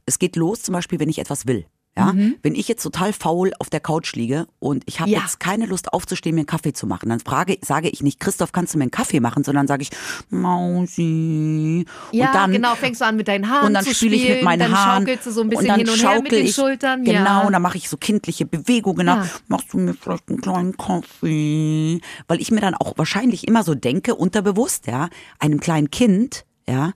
Es 0.05 0.19
geht 0.19 0.35
los 0.35 0.61
zum 0.61 0.73
Beispiel, 0.73 0.99
wenn 0.99 1.09
ich 1.09 1.19
etwas 1.19 1.47
will. 1.47 1.65
Ja, 1.97 2.13
wenn 2.43 2.55
ich 2.55 2.67
jetzt 2.67 2.83
total 2.83 3.13
faul 3.13 3.53
auf 3.59 3.69
der 3.69 3.79
Couch 3.79 4.15
liege 4.15 4.47
und 4.59 4.83
ich 4.85 4.99
habe 4.99 5.09
Ja. 5.11 5.21
jetzt 5.21 5.39
keine 5.39 5.65
Lust 5.65 5.93
aufzustehen, 5.93 6.35
mir 6.35 6.41
einen 6.41 6.45
Kaffee 6.45 6.73
zu 6.73 6.87
machen, 6.87 7.07
dann 7.07 7.21
frage, 7.21 7.57
sage 7.61 7.87
ich 7.87 8.03
nicht, 8.03 8.19
Christoph, 8.19 8.51
kannst 8.51 8.73
du 8.73 8.77
mir 8.77 8.83
einen 8.83 8.91
Kaffee 8.91 9.21
machen, 9.21 9.45
sondern 9.45 9.65
sage 9.65 9.83
ich, 9.83 9.91
Mausi. 10.29 11.85
Ja, 12.11 12.27
und 12.27 12.35
dann, 12.35 12.51
genau, 12.51 12.75
fängst 12.75 13.01
du 13.01 13.05
an 13.05 13.15
mit 13.15 13.27
deinen 13.27 13.49
Haaren 13.49 13.67
und 13.67 13.73
dann 13.73 13.85
spiele 13.85 14.15
ich 14.15 14.27
mit 14.27 14.43
meinen 14.43 14.59
dann 14.59 14.77
Haaren 14.77 15.03
schaukelst 15.03 15.25
du 15.27 15.31
so 15.31 15.41
ein 15.41 15.49
bisschen 15.49 15.63
und 15.63 15.69
dann 15.69 15.79
hin 15.79 15.89
und 15.89 16.03
her 16.09 16.21
mit 16.21 16.31
den 16.31 16.45
ich, 16.45 16.55
Schultern. 16.55 17.03
Genau, 17.03 17.23
ja. 17.23 17.41
und 17.41 17.53
dann 17.53 17.61
mache 17.61 17.77
ich 17.77 17.89
so 17.89 17.97
kindliche 17.97 18.45
Bewegungen. 18.45 19.05
Nach, 19.05 19.23
Ja. 19.25 19.31
Machst 19.47 19.71
du 19.73 19.77
mir 19.77 19.93
vielleicht 19.93 20.29
einen 20.29 20.41
kleinen 20.41 20.77
Kaffee? 20.77 22.01
Weil 22.27 22.41
ich 22.41 22.51
mir 22.51 22.61
dann 22.61 22.75
auch 22.75 22.97
wahrscheinlich 22.97 23.47
immer 23.47 23.63
so 23.63 23.75
denke, 23.75 24.15
unterbewusst, 24.15 24.87
ja, 24.87 25.09
einem 25.39 25.59
kleinen 25.59 25.91
Kind, 25.91 26.45
ja, 26.67 26.91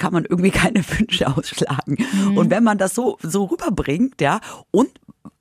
kann 0.00 0.12
man 0.12 0.24
irgendwie 0.24 0.50
keine 0.62 0.82
Wünsche 0.98 1.28
ausschlagen. 1.28 1.98
Mhm. 2.12 2.36
Und 2.36 2.50
wenn 2.50 2.64
man 2.64 2.78
das 2.78 2.96
so, 2.96 3.18
so 3.22 3.44
rüberbringt, 3.44 4.20
ja, 4.20 4.40
und 4.72 4.90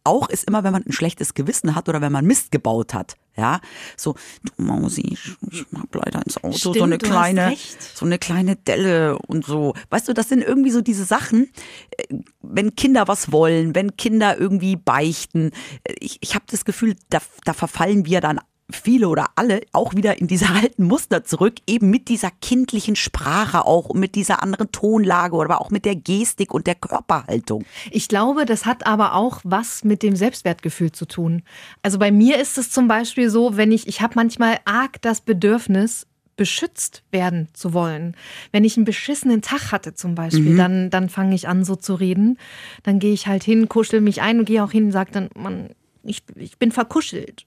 auch 0.04 0.30
ist 0.30 0.46
immer, 0.46 0.64
wenn 0.64 0.72
man 0.72 0.84
ein 0.86 0.92
schlechtes 0.92 1.34
Gewissen 1.34 1.76
hat 1.76 1.90
oder 1.90 2.02
wenn 2.02 2.12
man 2.12 2.26
Mist 2.26 2.52
gebaut 2.52 2.94
hat, 2.94 3.16
ja, 3.36 3.62
so, 3.96 4.16
du 4.44 4.64
Mausi, 4.64 5.02
ich, 5.02 5.32
ich 5.52 5.66
hab 5.78 5.94
leider 5.96 6.22
ins 6.26 6.38
Auto 6.38 6.58
so 6.58 6.72
Stimmt, 6.72 6.86
eine 6.86 6.98
du 6.98 7.06
hast 7.08 7.12
kleine, 7.12 7.58
so 7.94 8.06
eine 8.06 8.18
kleine 8.18 8.56
Delle 8.56 9.18
und 9.18 9.46
so. 9.46 9.74
Weißt 9.90 10.08
du, 10.08 10.14
das 10.14 10.28
sind 10.30 10.44
irgendwie 10.44 10.72
so 10.72 10.82
diese 10.82 11.06
Sachen, 11.06 11.50
äh, 11.98 12.16
wenn 12.42 12.76
Kinder 12.76 13.08
was 13.08 13.32
wollen, 13.32 13.76
wenn 13.76 13.96
Kinder 13.98 14.38
irgendwie 14.38 14.76
beichten. 14.76 15.52
äh, 15.84 15.94
Ich, 16.00 16.18
ich 16.22 16.36
habe 16.36 16.46
das 16.50 16.66
Gefühl, 16.66 16.96
da, 17.10 17.20
da 17.46 17.54
verfallen 17.54 18.06
wir 18.06 18.20
dann 18.20 18.40
viele 18.72 19.10
oder 19.10 19.28
alle 19.36 19.62
auch 19.72 19.96
wieder 19.96 20.20
in 20.20 20.28
diese 20.28 20.50
alten 20.56 20.84
Muster 20.84 21.24
zurück, 21.24 21.56
eben 21.68 21.90
mit 21.90 22.08
dieser 22.08 22.32
kindlichen 22.42 22.96
Sprache 22.96 23.66
auch 23.66 23.90
und 23.90 24.00
mit 24.00 24.16
dieser 24.16 24.44
anderen 24.44 24.72
Tonlage 24.72 25.36
oder 25.36 25.50
aber 25.50 25.62
auch 25.62 25.72
mit 25.72 25.86
der 25.86 25.96
Gestik 25.96 26.54
und 26.54 26.68
der 26.68 26.76
Körperhaltung. 26.76 27.66
Ich 27.92 28.08
glaube, 28.08 28.46
das 28.46 28.66
hat 28.66 28.86
aber 28.86 29.16
auch 29.16 29.42
was 29.44 29.84
mit 29.84 30.04
dem 30.04 30.16
Selbstwertgefühl 30.16 30.92
zu 30.92 31.06
tun. 31.06 31.44
Also 31.82 31.98
bei 31.98 32.12
mir 32.12 32.40
ist 32.40 32.58
es 32.58 32.72
zum 32.72 32.88
Beispiel 32.88 33.30
so, 33.30 33.58
wenn 33.58 33.72
ich, 33.72 33.88
ich 33.88 34.02
habe 34.02 34.14
manchmal 34.16 34.60
arg 34.66 35.02
das 35.02 35.22
Bedürfnis, 35.22 36.06
beschützt 36.40 37.04
werden 37.12 37.50
zu 37.52 37.74
wollen. 37.74 38.16
Wenn 38.54 38.64
ich 38.64 38.78
einen 38.78 38.86
beschissenen 38.86 39.42
Tag 39.42 39.74
hatte 39.74 39.94
zum 39.94 40.16
Beispiel, 40.16 40.56
dann, 40.56 40.90
dann 40.90 41.10
fange 41.10 41.36
ich 41.36 41.50
an 41.50 41.66
so 41.66 41.76
zu 41.76 41.96
reden. 41.96 42.38
Dann 42.84 43.00
gehe 43.00 43.12
ich 43.12 43.28
halt 43.28 43.44
hin, 43.44 43.68
kuschel 43.68 44.00
mich 44.00 44.22
ein 44.22 44.40
und 44.40 44.46
gehe 44.46 44.64
auch 44.64 44.72
hin 44.72 44.86
und 44.86 44.92
sage 44.94 45.12
dann, 45.12 45.30
Mann, 45.36 45.72
ich, 46.02 46.24
ich 46.36 46.58
bin 46.58 46.72
verkuschelt. 46.72 47.46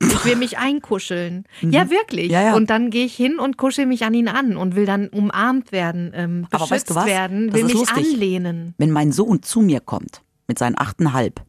Ich 0.00 0.24
will 0.24 0.36
mich 0.36 0.58
einkuscheln. 0.58 1.44
Ja, 1.60 1.90
wirklich. 1.90 2.28
Mhm. 2.28 2.32
Ja, 2.32 2.42
ja. 2.42 2.54
Und 2.54 2.70
dann 2.70 2.90
gehe 2.90 3.04
ich 3.04 3.14
hin 3.16 3.38
und 3.38 3.56
kuschel 3.56 3.86
mich 3.86 4.04
an 4.04 4.14
ihn 4.14 4.28
an 4.28 4.56
und 4.56 4.76
will 4.76 4.86
dann 4.86 5.08
umarmt 5.08 5.72
werden, 5.72 6.12
ähm, 6.14 6.42
beschützt 6.42 6.54
Aber 6.54 6.70
weißt 6.70 6.90
du 6.90 6.94
was? 6.94 7.06
werden, 7.06 7.52
will 7.52 7.64
mich 7.64 7.74
lustig. 7.74 8.12
anlehnen. 8.14 8.74
Wenn 8.78 8.90
mein 8.92 9.10
Sohn 9.12 9.42
zu 9.42 9.60
mir 9.60 9.80
kommt 9.80 10.22
mit 10.46 10.58
seinen 10.58 10.78
achteinhalb, 10.78 11.42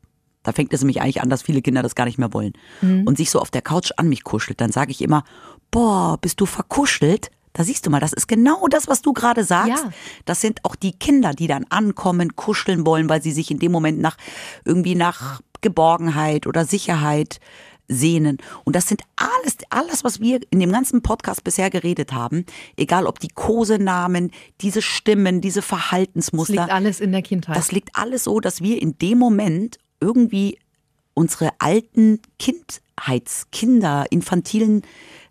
da 0.44 0.52
fängt 0.52 0.74
es 0.74 0.82
nämlich 0.82 1.02
eigentlich 1.02 1.22
an, 1.22 1.30
dass 1.30 1.44
viele 1.44 1.62
Kinder 1.62 1.84
das 1.84 1.96
gar 1.96 2.06
nicht 2.06 2.18
mehr 2.18 2.34
wollen 2.34 2.54
und 2.82 3.18
sich 3.18 3.30
so 3.30 3.40
auf 3.40 3.52
der 3.52 3.62
Couch 3.62 3.92
an 3.98 4.10
mich 4.10 4.24
kuschelt, 4.24 4.62
dann 4.62 4.72
sage 4.72 4.92
ich 4.92 5.02
immer, 5.02 5.24
boah, 5.70 6.18
bist 6.20 6.40
du 6.42 6.46
verkuschelt? 6.46 7.30
Da 7.54 7.64
siehst 7.64 7.86
du 7.86 7.90
mal, 7.90 8.00
das 8.00 8.14
ist 8.14 8.28
genau 8.28 8.68
das, 8.68 8.88
was 8.88 9.02
du 9.02 9.12
gerade 9.12 9.44
sagst. 9.44 9.84
Ja. 9.84 9.92
Das 10.26 10.40
sind 10.40 10.64
auch 10.64 10.76
die 10.76 10.94
Kinder, 10.94 11.34
die 11.34 11.48
dann 11.48 11.66
ankommen, 11.70 12.36
kuscheln 12.36 12.86
wollen, 12.86 13.10
weil 13.10 13.22
sie 13.22 13.32
sich 13.32 13.52
in 13.52 13.60
dem 13.60 13.72
Moment 13.72 14.00
nach 14.00 14.18
irgendwie 14.66 14.96
nach 14.96 15.42
Geborgenheit 15.62 16.48
oder 16.48 16.64
Sicherheit 16.66 17.40
sehnen. 17.90 18.38
Und 18.64 18.76
das 18.76 18.88
sind 18.88 19.02
alles, 19.16 19.58
alles, 19.70 20.04
was 20.04 20.22
wir 20.22 20.40
in 20.52 20.60
dem 20.60 20.72
ganzen 20.72 21.02
Podcast 21.02 21.44
bisher 21.44 21.70
geredet 21.70 22.14
haben, 22.14 22.46
egal 22.78 23.06
ob 23.06 23.20
die 23.20 23.28
Kosenamen, 23.30 24.32
diese 24.62 24.82
Stimmen, 24.82 25.42
diese 25.42 25.60
Das 25.60 25.68
Verhaltensmuster. 25.68 26.54
liegt 26.54 26.72
alles 26.72 27.02
in 27.02 27.12
der 27.12 27.24
Kindheit. 27.24 27.58
Das 27.58 27.72
liegt 27.72 27.90
alles 27.94 28.24
so, 28.24 28.40
dass 28.40 28.62
wir 28.62 28.82
in 28.82 28.98
dem 29.00 29.18
Moment 29.18 29.78
irgendwie 30.00 30.58
unsere 31.14 31.52
alten 31.60 32.20
Kindheits-, 32.38 33.48
Kinder-, 33.52 34.06
infantilen 34.10 34.84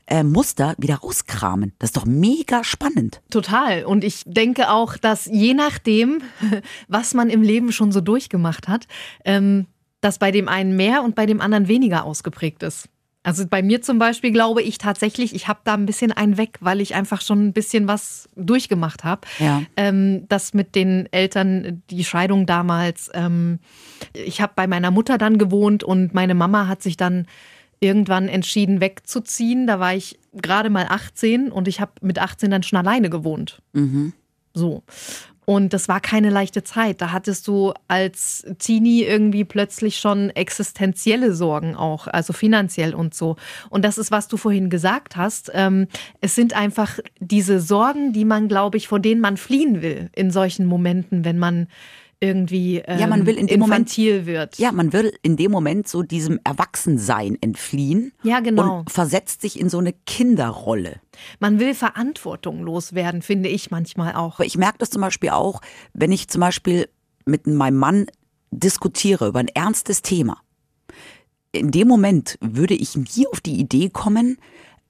äh, 0.06 0.22
Muster 0.22 0.74
wieder 0.78 0.96
rauskramen. 0.96 1.72
Das 1.78 1.88
ist 1.88 1.96
doch 1.96 2.06
mega 2.06 2.64
spannend. 2.64 3.20
Total. 3.30 3.84
Und 3.84 4.04
ich 4.04 4.22
denke 4.26 4.70
auch, 4.70 4.96
dass 4.96 5.26
je 5.26 5.54
nachdem, 5.54 6.22
was 6.88 7.14
man 7.14 7.30
im 7.30 7.42
Leben 7.42 7.72
schon 7.72 7.92
so 7.92 8.00
durchgemacht 8.00 8.68
hat, 8.68 8.86
ähm, 9.24 9.66
dass 10.00 10.18
bei 10.18 10.30
dem 10.30 10.48
einen 10.48 10.76
mehr 10.76 11.02
und 11.02 11.14
bei 11.14 11.26
dem 11.26 11.40
anderen 11.40 11.68
weniger 11.68 12.04
ausgeprägt 12.04 12.62
ist. 12.62 12.88
Also 13.24 13.46
bei 13.46 13.62
mir 13.62 13.82
zum 13.82 13.98
Beispiel 13.98 14.30
glaube 14.30 14.62
ich 14.62 14.78
tatsächlich, 14.78 15.34
ich 15.34 15.48
habe 15.48 15.60
da 15.64 15.74
ein 15.74 15.86
bisschen 15.86 16.12
einen 16.12 16.38
weg, 16.38 16.56
weil 16.60 16.80
ich 16.80 16.94
einfach 16.94 17.20
schon 17.20 17.48
ein 17.48 17.52
bisschen 17.52 17.86
was 17.86 18.28
durchgemacht 18.36 19.04
habe. 19.04 19.22
Ja. 19.38 19.62
Ähm, 19.76 20.26
das 20.28 20.54
mit 20.54 20.74
den 20.74 21.12
Eltern, 21.12 21.82
die 21.90 22.04
Scheidung 22.04 22.46
damals. 22.46 23.10
Ähm, 23.12 23.58
ich 24.14 24.40
habe 24.40 24.52
bei 24.56 24.66
meiner 24.66 24.90
Mutter 24.90 25.18
dann 25.18 25.36
gewohnt 25.36 25.84
und 25.84 26.14
meine 26.14 26.34
Mama 26.34 26.68
hat 26.68 26.82
sich 26.82 26.96
dann 26.96 27.26
irgendwann 27.80 28.28
entschieden 28.28 28.80
wegzuziehen. 28.80 29.66
Da 29.66 29.78
war 29.80 29.94
ich 29.94 30.18
gerade 30.32 30.70
mal 30.70 30.86
18 30.88 31.52
und 31.52 31.68
ich 31.68 31.80
habe 31.80 31.92
mit 32.00 32.18
18 32.18 32.50
dann 32.50 32.62
schon 32.62 32.78
alleine 32.78 33.10
gewohnt. 33.10 33.60
So. 34.54 34.82
Und 35.48 35.72
das 35.72 35.88
war 35.88 36.00
keine 36.00 36.28
leichte 36.28 36.62
Zeit. 36.62 37.00
Da 37.00 37.10
hattest 37.10 37.48
du 37.48 37.72
als 37.88 38.44
Teenie 38.58 39.04
irgendwie 39.04 39.44
plötzlich 39.44 39.98
schon 39.98 40.28
existenzielle 40.28 41.32
Sorgen 41.32 41.74
auch, 41.74 42.06
also 42.06 42.34
finanziell 42.34 42.94
und 42.94 43.14
so. 43.14 43.36
Und 43.70 43.82
das 43.82 43.96
ist, 43.96 44.10
was 44.10 44.28
du 44.28 44.36
vorhin 44.36 44.68
gesagt 44.68 45.16
hast. 45.16 45.50
Ähm, 45.54 45.88
es 46.20 46.34
sind 46.34 46.54
einfach 46.54 46.98
diese 47.18 47.60
Sorgen, 47.60 48.12
die 48.12 48.26
man, 48.26 48.48
glaube 48.48 48.76
ich, 48.76 48.88
vor 48.88 49.00
denen 49.00 49.22
man 49.22 49.38
fliehen 49.38 49.80
will 49.80 50.10
in 50.14 50.30
solchen 50.30 50.66
Momenten, 50.66 51.24
wenn 51.24 51.38
man 51.38 51.68
irgendwie 52.20 52.78
ähm, 52.78 52.98
Ja, 52.98 53.06
man 53.06 53.26
will 53.26 53.36
in 53.36 53.46
dem 53.46 53.62
infantil 53.62 54.12
Moment- 54.20 54.26
wird. 54.26 54.58
Ja, 54.58 54.72
man 54.72 54.92
will 54.92 55.12
in 55.22 55.36
dem 55.36 55.50
Moment 55.50 55.86
so 55.88 56.02
diesem 56.02 56.40
Erwachsensein 56.44 57.38
entfliehen. 57.40 58.12
Ja, 58.22 58.40
genau. 58.40 58.80
Und 58.80 58.90
versetzt 58.90 59.40
sich 59.40 59.60
in 59.60 59.68
so 59.68 59.78
eine 59.78 59.92
Kinderrolle. 60.06 61.00
Man 61.38 61.60
will 61.60 61.74
Verantwortung 61.74 62.62
loswerden, 62.62 63.22
finde 63.22 63.48
ich 63.48 63.70
manchmal 63.70 64.14
auch. 64.14 64.34
Aber 64.36 64.46
ich 64.46 64.56
merke 64.56 64.78
das 64.78 64.90
zum 64.90 65.02
Beispiel 65.02 65.30
auch, 65.30 65.60
wenn 65.92 66.12
ich 66.12 66.28
zum 66.28 66.40
Beispiel 66.40 66.88
mit 67.24 67.46
meinem 67.46 67.76
Mann 67.76 68.06
diskutiere 68.50 69.28
über 69.28 69.40
ein 69.40 69.48
ernstes 69.48 70.02
Thema. 70.02 70.38
In 71.52 71.70
dem 71.70 71.88
Moment 71.88 72.38
würde 72.40 72.74
ich 72.74 72.96
nie 72.96 73.26
auf 73.30 73.40
die 73.40 73.58
Idee 73.58 73.90
kommen, 73.90 74.38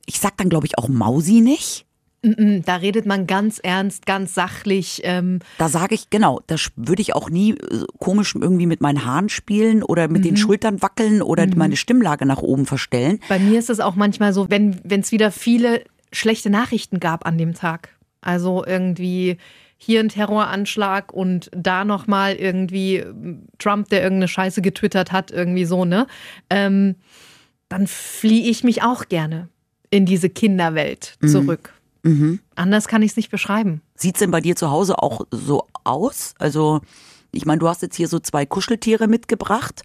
ich 0.07 0.19
sag 0.21 0.37
dann 0.39 0.49
glaube 0.49 0.67
ich 0.67 0.79
auch 0.79 0.89
Mausi 0.89 1.41
nicht. 1.41 1.85
Da 2.23 2.77
redet 2.77 3.07
man 3.07 3.27
ganz 3.27 3.61
ernst, 3.63 4.05
ganz 4.05 4.35
sachlich. 4.35 5.03
Ähm, 5.05 5.39
Da 5.59 5.69
sage 5.69 5.95
ich, 5.95 6.11
genau, 6.11 6.41
da 6.49 6.57
würde 6.75 7.01
ich 7.01 7.15
auch 7.15 7.31
nie 7.31 7.53
äh, 7.53 7.85
komisch 7.99 8.35
irgendwie 8.35 8.67
mit 8.67 8.81
meinen 8.81 9.05
Haaren 9.05 9.29
spielen 9.29 9.83
oder 9.85 10.09
mit 10.09 10.25
den 10.25 10.37
Schultern 10.37 10.83
wackeln 10.83 11.23
oder 11.23 11.47
meine 11.55 11.77
Stimmlage 11.77 12.27
nach 12.27 12.43
oben 12.43 12.67
verstellen. 12.67 13.21
Bei 13.29 13.39
mir 13.39 13.59
ist 13.59 13.71
es 13.71 13.79
auch 13.79 13.95
manchmal 13.95 14.33
so, 14.33 14.51
wenn 14.51 14.81
es 14.89 15.13
wieder 15.13 15.31
viele 15.31 15.85
schlechte 16.13 16.51
Nachrichten 16.51 16.99
gab 16.99 17.25
an 17.25 17.39
dem 17.39 17.55
Tag. 17.55 17.91
Also 18.21 18.65
irgendwie 18.67 19.37
hier 19.77 20.01
ein 20.01 20.09
Terroranschlag 20.09 21.13
und 21.13 21.51
da 21.57 21.85
nochmal 21.85 22.35
irgendwie 22.35 22.97
ähm, 22.97 23.47
Trump, 23.59 23.89
der 23.91 24.03
irgendeine 24.03 24.27
Scheiße 24.27 24.61
getwittert 24.61 25.13
hat, 25.13 25.31
irgendwie 25.31 25.65
so, 25.65 25.85
ne? 25.85 26.09
Ähm, 26.51 26.97
dann 27.69 27.87
fliehe 27.87 28.51
ich 28.51 28.65
mich 28.65 28.83
auch 28.83 29.09
gerne 29.09 29.49
in 29.91 30.05
diese 30.05 30.31
Kinderwelt 30.31 31.17
zurück. 31.25 31.73
Anders 32.55 32.89
kann 32.89 33.03
ich 33.03 33.13
es 33.13 33.17
nicht 33.17 33.31
beschreiben. 33.31 33.83
Sieht's 33.95 34.21
denn 34.21 34.31
bei 34.31 34.41
dir 34.41 34.57
zu 34.57 34.71
Hause 34.71 34.99
auch 35.03 35.27
so 35.31 35.67
aus? 35.85 36.35
Also, 36.39 36.81
ich 37.33 37.45
meine, 37.45 37.59
du 37.59 37.69
hast 37.69 37.83
jetzt 37.83 37.97
hier 37.97 38.09
so 38.09 38.19
zwei 38.19 38.47
Kuscheltiere 38.47 39.09
mitgebracht. 39.09 39.83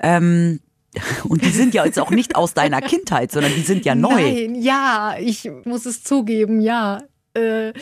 Ähm, 0.00 0.60
und 1.28 1.44
die 1.44 1.50
sind 1.50 1.74
ja 1.74 1.84
jetzt 1.84 1.98
auch 1.98 2.10
nicht 2.10 2.36
aus 2.36 2.54
deiner 2.54 2.80
Kindheit, 2.80 3.32
sondern 3.32 3.52
die 3.54 3.62
sind 3.62 3.84
ja 3.84 3.94
neu. 3.94 4.14
Nein, 4.14 4.54
ja, 4.54 5.16
ich 5.18 5.50
muss 5.64 5.86
es 5.86 6.02
zugeben, 6.02 6.60
ja. 6.60 7.02
Äh, 7.34 7.74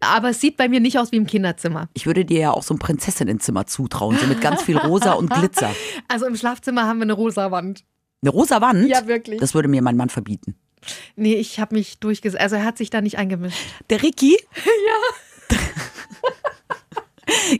aber 0.00 0.30
es 0.30 0.40
sieht 0.40 0.56
bei 0.58 0.68
mir 0.68 0.80
nicht 0.80 0.98
aus 0.98 1.12
wie 1.12 1.16
im 1.16 1.26
Kinderzimmer. 1.26 1.88
Ich 1.94 2.06
würde 2.06 2.24
dir 2.26 2.40
ja 2.40 2.50
auch 2.50 2.62
so 2.62 2.74
ein 2.74 2.78
Prinzessinnenzimmer 2.78 3.66
zutrauen, 3.66 4.18
so 4.18 4.26
mit 4.26 4.40
ganz 4.42 4.62
viel 4.62 4.76
Rosa 4.76 5.12
und 5.12 5.30
Glitzer. 5.30 5.74
Also 6.08 6.26
im 6.26 6.36
Schlafzimmer 6.36 6.86
haben 6.86 6.98
wir 6.98 7.04
eine 7.04 7.12
rosa 7.12 7.50
Wand. 7.50 7.84
Eine 8.22 8.30
rosa 8.30 8.60
Wand? 8.60 8.88
Ja, 8.88 9.06
wirklich. 9.06 9.40
Das 9.40 9.54
würde 9.54 9.68
mir 9.68 9.82
mein 9.82 9.96
Mann 9.96 10.08
verbieten. 10.08 10.56
Nee, 11.16 11.34
ich 11.34 11.60
habe 11.60 11.74
mich 11.74 11.98
durchgesetzt. 11.98 12.40
Also 12.40 12.56
er 12.56 12.64
hat 12.64 12.78
sich 12.78 12.90
da 12.90 13.00
nicht 13.00 13.18
eingemischt. 13.18 13.58
Der 13.90 14.02
Ricky? 14.02 14.36
Ja. 15.50 15.56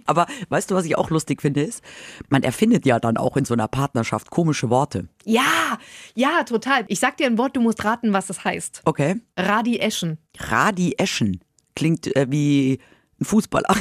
Aber 0.06 0.26
weißt 0.48 0.70
du, 0.70 0.74
was 0.74 0.84
ich 0.86 0.96
auch 0.96 1.10
lustig 1.10 1.42
finde, 1.42 1.62
ist, 1.62 1.82
man 2.28 2.42
erfindet 2.42 2.86
ja 2.86 2.98
dann 2.98 3.16
auch 3.16 3.36
in 3.36 3.44
so 3.44 3.54
einer 3.54 3.68
Partnerschaft 3.68 4.30
komische 4.30 4.70
Worte. 4.70 5.08
Ja, 5.24 5.78
ja, 6.14 6.42
total. 6.44 6.84
Ich 6.88 7.00
sag 7.00 7.16
dir 7.18 7.26
ein 7.26 7.38
Wort, 7.38 7.56
du 7.56 7.60
musst 7.60 7.84
raten, 7.84 8.12
was 8.12 8.30
es 8.30 8.44
heißt. 8.44 8.82
Okay. 8.84 9.16
Radi 9.36 9.78
Eschen. 9.78 10.18
Radi 10.38 10.94
Eschen. 10.96 11.40
Klingt 11.76 12.14
äh, 12.16 12.26
wie 12.30 12.78
ein 13.20 13.24
Fußballer. 13.24 13.68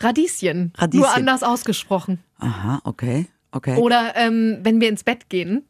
Radieschen. 0.00 0.72
Radieschen. 0.76 1.00
Nur 1.00 1.14
anders 1.14 1.42
ausgesprochen. 1.42 2.20
Aha, 2.38 2.80
okay. 2.84 3.26
Okay. 3.52 3.76
Oder 3.76 4.16
ähm, 4.16 4.60
wenn 4.62 4.80
wir 4.80 4.88
ins 4.88 5.04
Bett 5.04 5.28
gehen. 5.28 5.64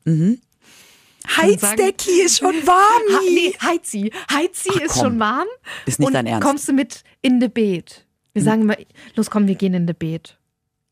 Heizdecki 1.37 2.23
ist 2.23 2.39
schon 2.39 2.55
warm. 2.67 3.03
Ha, 3.13 3.21
nee, 3.29 3.55
Heizi. 3.63 4.13
Heizi 4.33 4.71
Ach, 4.75 4.81
ist 4.81 4.93
komm. 4.95 5.03
schon 5.03 5.21
warm. 5.21 5.49
Ist 5.87 5.99
nicht 5.99 6.07
und 6.07 6.15
dein 6.15 6.27
Ernst. 6.27 6.47
kommst 6.47 6.69
du 6.69 6.73
mit 6.73 7.03
in 7.23 7.41
de 7.41 7.49
Beet. 7.49 8.07
Wir 8.33 8.43
sagen 8.43 8.63
immer, 8.63 8.77
los 9.17 9.31
komm, 9.31 9.47
wir 9.49 9.55
gehen 9.57 9.75
in 9.75 9.87
de 9.87 9.95
Beet. 9.99 10.39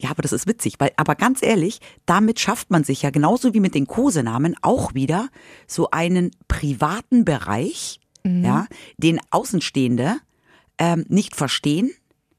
Ja, 0.01 0.11
aber 0.11 0.23
das 0.23 0.33
ist 0.33 0.47
witzig, 0.47 0.75
weil, 0.79 0.93
aber 0.97 1.17
ganz 1.17 1.43
ehrlich, 1.43 1.81
damit 2.07 2.39
schafft 2.39 2.71
man 2.71 2.85
sich 2.85 3.03
ja 3.03 3.11
genauso 3.11 3.53
wie 3.53 3.61
mit 3.61 3.75
den 3.75 3.87
Kosenamen 3.87 4.55
auch 4.63 4.95
wieder 4.95 5.29
so 5.67 5.91
einen 5.91 6.31
privaten 6.47 7.25
Bereich, 7.25 8.01
ja, 8.25 8.67
den 8.99 9.21
Außenstehende 9.31 10.17
ähm, 10.79 11.07
nicht 11.09 11.35
verstehen, 11.35 11.91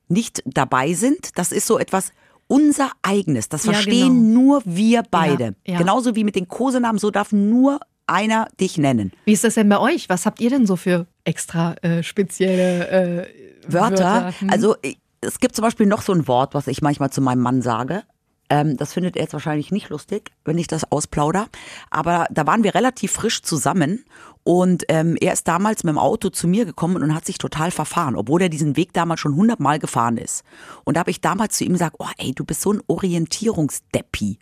nicht 0.07 0.43
dabei 0.45 0.93
sind. 0.93 1.37
Das 1.37 1.51
ist 1.51 1.65
so 1.65 1.79
etwas 1.79 2.11
unser 2.49 2.91
eigenes. 3.01 3.47
Das 3.47 3.63
Ja, 3.63 3.73
verstehen 3.73 4.33
nur 4.33 4.61
wir 4.65 5.03
beide. 5.09 5.55
Ja, 5.65 5.73
ja. 5.73 5.77
Genauso 5.77 6.15
wie 6.15 6.25
mit 6.25 6.35
den 6.35 6.49
Kosenamen, 6.49 6.99
so 6.99 7.11
darf 7.11 7.31
nur 7.31 7.79
einer 8.07 8.47
dich 8.59 8.77
nennen. 8.77 9.11
Wie 9.25 9.33
ist 9.33 9.43
das 9.43 9.53
denn 9.53 9.69
bei 9.69 9.79
euch? 9.79 10.09
Was 10.09 10.25
habt 10.25 10.41
ihr 10.41 10.49
denn 10.49 10.65
so 10.65 10.75
für 10.75 11.05
extra 11.23 11.75
äh, 11.81 12.03
spezielle 12.03 12.87
äh, 12.89 13.27
Wörter. 13.67 14.03
Wörter? 14.03 14.33
Hm? 14.39 14.49
Also 14.49 14.75
es 15.21 15.39
gibt 15.39 15.55
zum 15.55 15.63
Beispiel 15.63 15.85
noch 15.85 16.01
so 16.01 16.11
ein 16.11 16.27
Wort, 16.27 16.53
was 16.53 16.67
ich 16.67 16.81
manchmal 16.81 17.11
zu 17.11 17.21
meinem 17.21 17.41
Mann 17.41 17.61
sage. 17.61 18.03
Ähm, 18.49 18.77
das 18.77 18.93
findet 18.93 19.15
er 19.15 19.23
jetzt 19.23 19.33
wahrscheinlich 19.33 19.71
nicht 19.71 19.89
lustig, 19.89 20.31
wenn 20.45 20.57
ich 20.57 20.67
das 20.67 20.91
ausplauder. 20.91 21.47
Aber 21.89 22.25
da 22.31 22.47
waren 22.47 22.63
wir 22.63 22.75
relativ 22.75 23.11
frisch 23.11 23.41
zusammen 23.41 24.05
und 24.43 24.85
ähm, 24.89 25.15
er 25.19 25.33
ist 25.33 25.47
damals 25.47 25.83
mit 25.83 25.93
dem 25.93 25.99
Auto 25.99 26.29
zu 26.29 26.47
mir 26.47 26.65
gekommen 26.65 27.01
und 27.01 27.13
hat 27.13 27.25
sich 27.25 27.37
total 27.37 27.71
verfahren, 27.71 28.15
obwohl 28.15 28.41
er 28.41 28.49
diesen 28.49 28.75
Weg 28.75 28.93
damals 28.93 29.19
schon 29.19 29.35
hundertmal 29.35 29.79
gefahren 29.79 30.17
ist. 30.17 30.43
Und 30.83 30.95
da 30.95 31.01
habe 31.01 31.11
ich 31.11 31.21
damals 31.21 31.57
zu 31.57 31.65
ihm 31.65 31.73
gesagt, 31.73 31.97
oh 31.99 32.07
ey, 32.17 32.33
du 32.33 32.43
bist 32.43 32.61
so 32.61 32.73
ein 32.73 32.81
Orientierungsdeppi. 32.87 34.39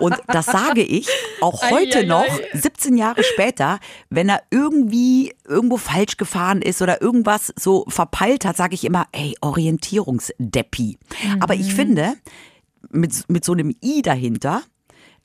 Und 0.00 0.16
das 0.28 0.46
sage 0.46 0.82
ich 0.82 1.08
auch 1.40 1.70
heute 1.70 2.04
noch, 2.06 2.24
ei. 2.28 2.48
17 2.58 2.96
Jahre 2.96 3.22
später, 3.24 3.78
wenn 4.10 4.28
er 4.28 4.42
irgendwie 4.50 5.34
irgendwo 5.46 5.76
falsch 5.76 6.16
gefahren 6.16 6.62
ist 6.62 6.82
oder 6.82 7.00
irgendwas 7.02 7.52
so 7.58 7.84
verpeilt 7.88 8.44
hat, 8.44 8.56
sage 8.56 8.74
ich 8.74 8.84
immer, 8.84 9.06
ey, 9.12 9.34
Orientierungsdeppi. 9.40 10.98
Aber 11.40 11.54
Mhm. 11.54 11.60
ich 11.60 11.74
finde, 11.74 12.14
mit, 12.90 13.28
mit 13.28 13.44
so 13.44 13.52
einem 13.52 13.74
I 13.84 14.02
dahinter, 14.02 14.62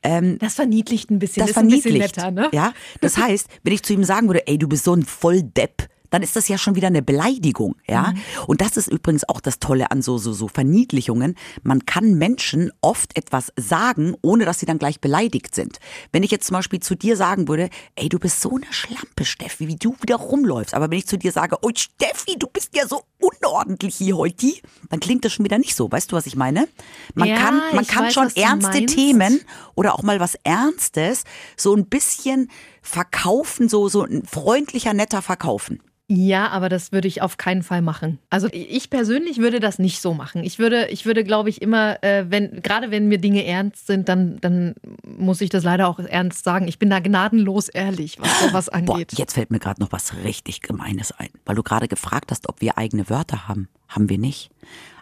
Das 0.02 0.56
verniedlicht 0.56 1.10
ein 1.12 1.20
bisschen. 1.20 1.42
das 1.42 1.52
ist 1.52 1.58
ein 1.58 1.68
bisschen 1.68 1.82
verniedlicht. 1.84 2.18
netter, 2.18 2.32
ne? 2.32 2.50
Ja, 2.52 2.74
das 3.02 3.18
heißt, 3.18 3.48
wenn 3.64 3.74
ich 3.74 3.84
zu 3.84 3.94
ihm 3.94 4.04
sagen 4.04 4.28
würde, 4.28 4.46
ey, 4.48 4.58
du 4.58 4.68
bist 4.68 4.84
so 4.84 4.94
ein 4.94 5.04
Volldepp, 5.04 5.88
dann 6.13 6.21
ist 6.21 6.36
das 6.36 6.47
ja 6.47 6.60
schon 6.60 6.76
wieder 6.76 6.88
eine 6.88 7.02
Beleidigung, 7.02 7.76
ja. 7.88 8.12
Mhm. 8.12 8.21
Und 8.45 8.62
das 8.62 8.78
ist 8.78 8.88
übrigens 8.88 9.28
auch 9.28 9.41
das 9.41 9.58
Tolle 9.58 9.89
an 9.89 10.04
so, 10.04 10.19
so, 10.19 10.32
so 10.32 10.47
Verniedlichungen. 10.47 11.34
Man 11.63 11.88
kann 11.88 12.13
Menschen 12.19 12.71
oft 12.82 13.17
etwas 13.17 13.52
sagen, 13.56 14.15
ohne 14.21 14.45
dass 14.45 14.60
sie 14.60 14.67
dann 14.67 14.78
gleich 14.78 15.02
beleidigt 15.02 15.56
sind. 15.56 15.80
Wenn 16.12 16.21
ich 16.21 16.30
jetzt 16.30 16.45
zum 16.45 16.54
Beispiel 16.54 16.82
zu 16.82 16.93
dir 16.93 17.17
sagen 17.17 17.47
würde, 17.47 17.71
ey, 17.95 18.10
du 18.10 18.19
bist 18.19 18.41
so 18.41 18.52
eine 18.56 18.71
Schlampe, 18.71 19.26
Steffi, 19.26 19.67
wie 19.67 19.76
du 19.76 19.95
wieder 20.02 20.17
rumläufst. 20.17 20.76
Aber 20.76 20.91
wenn 20.91 20.99
ich 20.99 21.08
zu 21.08 21.17
dir 21.17 21.32
sage, 21.32 21.58
oh, 21.63 21.71
Steffi, 21.76 22.38
du 22.38 22.45
bist 22.45 22.76
ja 22.76 22.88
so 22.88 23.02
unordentlich 23.19 23.95
hier 23.95 24.15
heute, 24.15 24.54
dann 24.91 24.99
klingt 24.99 25.26
das 25.26 25.34
schon 25.34 25.45
wieder 25.45 25.58
nicht 25.58 25.76
so. 25.76 25.91
Weißt 25.91 26.12
du, 26.12 26.15
was 26.15 26.28
ich 26.28 26.36
meine? 26.36 26.67
Man 27.15 27.28
Ja, 27.28 27.38
kann, 27.38 27.62
man 27.73 27.88
kann 27.88 28.06
weiß, 28.06 28.13
schon 28.13 28.30
ernste. 28.36 28.86
Themen 28.86 29.41
oder 29.73 29.95
auch 29.95 30.04
mal 30.04 30.19
was 30.19 30.36
Ernstes 30.43 31.23
so 31.58 31.73
ein 31.76 31.88
bisschen 31.88 32.52
verkaufen, 32.84 33.67
so, 33.69 33.88
so 33.88 34.04
ein 34.04 34.23
freundlicher, 34.26 34.93
netter 34.93 35.23
verkaufen. 35.23 35.82
Ja, 36.15 36.49
aber 36.49 36.69
das 36.69 36.91
würde 36.91 37.08
ich 37.08 37.23
auf 37.23 37.38
keinen 37.38 37.63
Fall 37.63 37.82
machen. 37.82 38.19
Also 38.30 38.47
ich 38.52 38.91
persönlich 38.91 39.39
würde 39.39 39.60
das 39.60 39.80
nicht 39.80 39.99
so 39.99 40.13
machen. 40.13 40.43
Ich 40.43 40.60
würde, 40.60 40.88
ich 40.89 41.08
würde, 41.08 41.23
glaube 41.23 41.49
ich, 41.49 41.60
immer, 41.60 42.04
äh, 42.04 42.26
wenn, 42.30 42.62
gerade 42.62 42.91
wenn 42.91 43.08
mir 43.08 43.17
Dinge 43.17 43.43
ernst 43.45 43.88
sind, 43.88 44.08
dann, 44.10 44.39
dann 44.39 44.76
muss 45.04 45.41
ich 45.41 45.49
das 45.49 45.63
leider 45.63 45.88
auch 45.88 45.97
ernst 45.97 46.43
sagen. 46.43 46.67
Ich 46.67 46.78
bin 46.78 46.91
da 46.91 46.99
gnadenlos 46.99 47.67
ehrlich, 47.67 48.19
was 48.19 48.39
sowas 48.41 48.65
Boah, 48.67 48.95
angeht. 48.95 49.17
jetzt 49.17 49.34
fällt 49.34 49.49
mir 49.49 49.58
gerade 49.58 49.82
noch 49.82 49.91
was 49.91 50.13
richtig 50.23 50.62
Gemeines 50.62 51.12
ein, 51.13 51.30
weil 51.45 51.56
du 51.56 51.63
gerade 51.63 51.88
gefragt 51.88 52.30
hast, 52.30 52.47
ob 52.47 52.62
wir 52.62 52.78
eigene 52.78 53.10
Wörter 53.10 53.47
haben. 53.47 53.67
Haben 53.88 54.10
wir 54.10 54.19
nicht. 54.19 54.52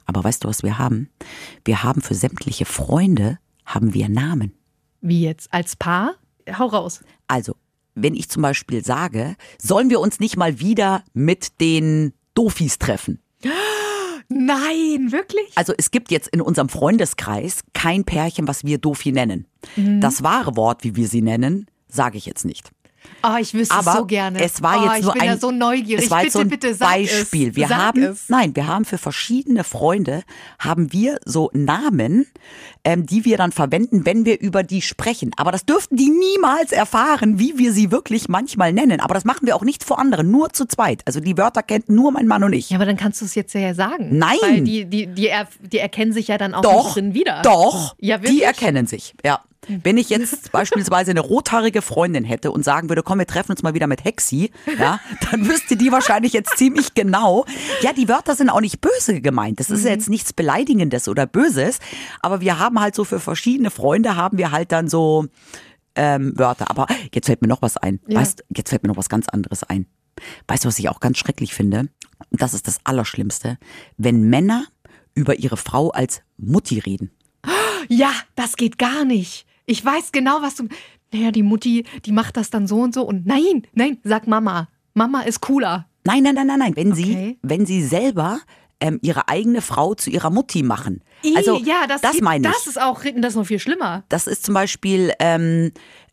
Aber 0.05 0.23
weißt 0.23 0.45
du, 0.45 0.47
was 0.47 0.63
wir 0.63 0.77
haben? 0.77 1.09
Wir 1.65 1.83
haben 1.83 2.01
für 2.01 2.15
sämtliche 2.15 2.65
Freunde, 2.65 3.37
haben 3.65 3.93
wir 3.93 4.07
Namen. 4.07 4.53
Wie 5.01 5.23
jetzt? 5.23 5.53
Als 5.53 5.75
Paar? 5.75 6.15
Hau 6.57 6.67
raus. 6.67 7.01
Also, 7.27 7.55
wenn 7.95 8.15
ich 8.15 8.29
zum 8.29 8.41
Beispiel 8.41 8.83
sage, 8.83 9.35
sollen 9.57 9.89
wir 9.89 9.99
uns 9.99 10.19
nicht 10.19 10.37
mal 10.37 10.59
wieder 10.59 11.03
mit 11.13 11.59
den 11.59 12.13
Dofis 12.33 12.79
treffen? 12.79 13.19
Nein, 14.29 15.11
wirklich? 15.11 15.51
Also 15.55 15.73
es 15.77 15.91
gibt 15.91 16.09
jetzt 16.09 16.29
in 16.29 16.41
unserem 16.41 16.69
Freundeskreis 16.69 17.63
kein 17.73 18.05
Pärchen, 18.05 18.47
was 18.47 18.63
wir 18.63 18.77
Dofi 18.77 19.11
nennen. 19.11 19.45
Das 19.99 20.23
wahre 20.23 20.55
Wort, 20.55 20.83
wie 20.83 20.95
wir 20.95 21.07
sie 21.07 21.21
nennen, 21.21 21.67
sage 21.89 22.17
ich 22.17 22.25
jetzt 22.25 22.45
nicht. 22.45 22.71
Oh, 23.23 23.35
ich 23.39 23.53
wüsste 23.53 23.75
Aber 23.75 23.91
es 23.91 23.97
so 23.97 24.05
gerne. 24.05 24.41
es 24.43 24.61
war 24.61 24.83
jetzt 24.85 24.97
ich 24.99 25.03
nur 25.05 25.13
bin 25.13 25.21
ein, 25.21 25.27
ja 25.27 25.37
so 25.37 25.51
neugierig. 25.51 26.05
Es 26.05 26.11
war 26.11 26.23
jetzt 26.23 26.33
bitte, 26.33 26.73
so 26.73 26.85
ein 26.85 27.01
bitte 27.01 27.13
Beispiel. 27.13 27.49
Es. 27.49 27.55
Wir 27.55 27.67
sag 27.67 27.77
haben, 27.77 28.03
es. 28.03 28.29
nein, 28.29 28.55
wir 28.55 28.67
haben 28.67 28.85
für 28.85 28.97
verschiedene 28.97 29.63
Freunde 29.63 30.23
haben 30.59 30.91
wir 30.91 31.19
so 31.25 31.49
Namen, 31.53 32.25
ähm, 32.83 33.05
die 33.05 33.25
wir 33.25 33.37
dann 33.37 33.51
verwenden, 33.51 34.05
wenn 34.05 34.25
wir 34.25 34.39
über 34.39 34.63
die 34.63 34.81
sprechen. 34.81 35.31
Aber 35.37 35.51
das 35.51 35.65
dürften 35.65 35.97
die 35.97 36.09
niemals 36.09 36.71
erfahren, 36.71 37.37
wie 37.37 37.57
wir 37.57 37.73
sie 37.73 37.91
wirklich 37.91 38.27
manchmal 38.27 38.73
nennen. 38.73 38.99
Aber 38.99 39.13
das 39.13 39.23
machen 39.25 39.45
wir 39.45 39.55
auch 39.55 39.63
nicht 39.63 39.83
vor 39.83 39.99
anderen, 39.99 40.31
nur 40.31 40.51
zu 40.53 40.65
zweit. 40.65 41.01
Also 41.05 41.19
die 41.19 41.37
Wörter 41.37 41.61
kennt 41.63 41.89
nur 41.89 42.11
mein 42.11 42.27
Mann 42.27 42.43
und 42.43 42.53
ich. 42.53 42.69
Ja, 42.71 42.77
aber 42.77 42.85
dann 42.85 42.97
kannst 42.97 43.21
du 43.21 43.25
es 43.25 43.35
jetzt 43.35 43.53
ja 43.53 43.73
sagen. 43.75 44.17
Nein. 44.17 44.37
Weil 44.41 44.61
die, 44.61 44.85
die, 44.85 45.07
die, 45.07 45.27
er, 45.27 45.47
die 45.59 45.77
erkennen 45.79 46.11
sich 46.13 46.27
ja 46.29 46.37
dann 46.37 46.53
auch 46.55 46.61
Doch, 46.61 46.93
drin 46.93 47.13
wieder. 47.13 47.41
doch, 47.43 47.95
Ja, 47.99 48.21
wirklich? 48.21 48.37
die 48.39 48.43
erkennen 48.43 48.87
sich, 48.87 49.13
ja. 49.23 49.41
Wenn 49.67 49.97
ich 49.97 50.09
jetzt 50.09 50.51
beispielsweise 50.51 51.11
eine 51.11 51.19
rothaarige 51.19 51.81
Freundin 51.81 52.23
hätte 52.23 52.51
und 52.51 52.63
sagen 52.63 52.89
würde, 52.89 53.03
komm, 53.03 53.19
wir 53.19 53.27
treffen 53.27 53.51
uns 53.51 53.61
mal 53.63 53.73
wieder 53.73 53.87
mit 53.87 54.03
Hexi, 54.03 54.51
ja, 54.79 54.99
dann 55.29 55.47
wüsste 55.47 55.77
die 55.77 55.91
wahrscheinlich 55.91 56.33
jetzt 56.33 56.57
ziemlich 56.57 56.93
genau. 56.93 57.45
Ja, 57.81 57.93
die 57.93 58.09
Wörter 58.09 58.35
sind 58.35 58.49
auch 58.49 58.61
nicht 58.61 58.81
böse 58.81 59.21
gemeint. 59.21 59.59
Das 59.59 59.69
ist 59.69 59.85
ja 59.85 59.91
jetzt 59.91 60.09
nichts 60.09 60.33
Beleidigendes 60.33 61.07
oder 61.07 61.27
Böses, 61.27 61.79
aber 62.21 62.41
wir 62.41 62.59
haben 62.59 62.79
halt 62.79 62.95
so 62.95 63.03
für 63.03 63.19
verschiedene 63.19 63.69
Freunde 63.69 64.15
haben 64.15 64.37
wir 64.37 64.51
halt 64.51 64.71
dann 64.71 64.87
so 64.87 65.27
ähm, 65.95 66.33
Wörter. 66.35 66.69
Aber 66.69 66.87
jetzt 67.13 67.27
fällt 67.27 67.41
mir 67.41 67.47
noch 67.47 67.61
was 67.61 67.77
ein. 67.77 67.99
Ja. 68.07 68.19
Weißt, 68.19 68.43
jetzt 68.55 68.69
fällt 68.69 68.83
mir 68.83 68.89
noch 68.89 68.97
was 68.97 69.09
ganz 69.09 69.27
anderes 69.29 69.63
ein. 69.63 69.85
Weißt 70.47 70.63
du, 70.63 70.67
was 70.67 70.79
ich 70.79 70.89
auch 70.89 70.99
ganz 70.99 71.17
schrecklich 71.17 71.53
finde? 71.53 71.87
Und 72.29 72.41
das 72.41 72.53
ist 72.53 72.67
das 72.67 72.79
Allerschlimmste, 72.83 73.57
wenn 73.97 74.29
Männer 74.29 74.65
über 75.13 75.39
ihre 75.39 75.57
Frau 75.57 75.89
als 75.89 76.21
Mutti 76.37 76.79
reden. 76.79 77.11
Ja, 77.87 78.11
das 78.35 78.55
geht 78.55 78.77
gar 78.77 79.05
nicht. 79.05 79.45
Ich 79.71 79.83
weiß 79.85 80.11
genau, 80.11 80.41
was 80.41 80.55
du. 80.55 80.67
Naja, 81.13 81.31
die 81.31 81.43
Mutti, 81.43 81.85
die 82.05 82.11
macht 82.11 82.35
das 82.37 82.49
dann 82.49 82.67
so 82.67 82.77
und 82.81 82.93
so. 82.93 83.03
Und 83.03 83.25
nein, 83.25 83.67
nein, 83.73 83.97
sag 84.03 84.27
Mama. 84.27 84.67
Mama 84.93 85.21
ist 85.21 85.41
cooler. 85.41 85.87
Nein, 86.03 86.23
nein, 86.23 86.35
nein, 86.35 86.47
nein, 86.47 86.59
nein. 86.59 86.75
Wenn 86.75 86.93
sie, 86.93 87.11
Okay. 87.11 87.37
wenn 87.41 87.65
sie 87.65 87.81
selber 87.83 88.39
ähm, 88.79 88.99
ihre 89.01 89.27
eigene 89.29 89.61
Frau 89.61 89.93
zu 89.93 90.09
ihrer 90.09 90.29
Mutti 90.29 90.63
machen. 90.63 91.03
Ih, 91.23 91.35
Also 91.37 91.59
ja, 91.59 91.85
das, 91.87 92.01
das 92.01 92.11
gibt- 92.13 92.23
meine 92.23 92.47
ich. 92.47 92.53
Das 92.53 92.65
ist 92.67 92.81
auch, 92.81 93.01
das 93.03 93.29
ist 93.33 93.35
noch 93.35 93.45
viel 93.45 93.59
schlimmer. 93.59 94.03
Das 94.09 94.25
ist 94.27 94.43
zum 94.45 94.53
Beispiel, 94.55 95.13
ähm, 95.19 95.71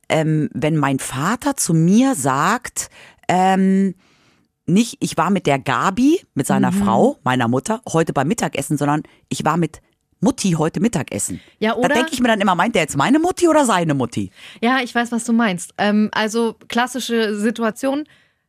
ähm, 0.09 0.51
wenn 0.53 0.77
mein 0.77 0.99
Vater 0.99 1.57
zu 1.57 1.75
mir 1.75 2.15
sagt, 2.15 2.91
ähm, 3.29 3.95
nicht, 4.67 4.97
ich 5.01 5.17
war 5.17 5.31
mit 5.31 5.47
der 5.47 5.59
Gabi, 5.59 6.21
mit 6.35 6.47
seiner 6.47 6.71
Mhm. 6.71 6.83
Frau, 6.85 7.19
meiner 7.25 7.49
Mutter, 7.49 7.81
heute 7.91 8.13
beim 8.13 8.29
Mittagessen, 8.29 8.77
sondern 8.77 9.03
ich 9.31 9.45
war 9.45 9.57
mit 9.57 9.81
Mutti 10.21 10.53
heute 10.53 10.81
Mittagessen. 10.81 11.41
Ja, 11.59 11.73
Da 11.73 11.79
oder? 11.79 11.95
denke 11.95 12.11
ich 12.13 12.21
mir 12.21 12.29
dann 12.29 12.41
immer, 12.41 12.55
meint 12.55 12.75
der 12.75 12.83
jetzt 12.83 12.97
meine 12.97 13.19
Mutti 13.19 13.49
oder 13.49 13.65
seine 13.65 13.95
Mutti? 13.95 14.31
Ja, 14.61 14.81
ich 14.83 14.95
weiß, 14.95 15.13
was 15.13 15.25
du 15.25 15.33
meinst. 15.33 15.75
Ähm, 15.79 16.09
also 16.13 16.57
klassische 16.69 17.35
Situation: 17.39 18.05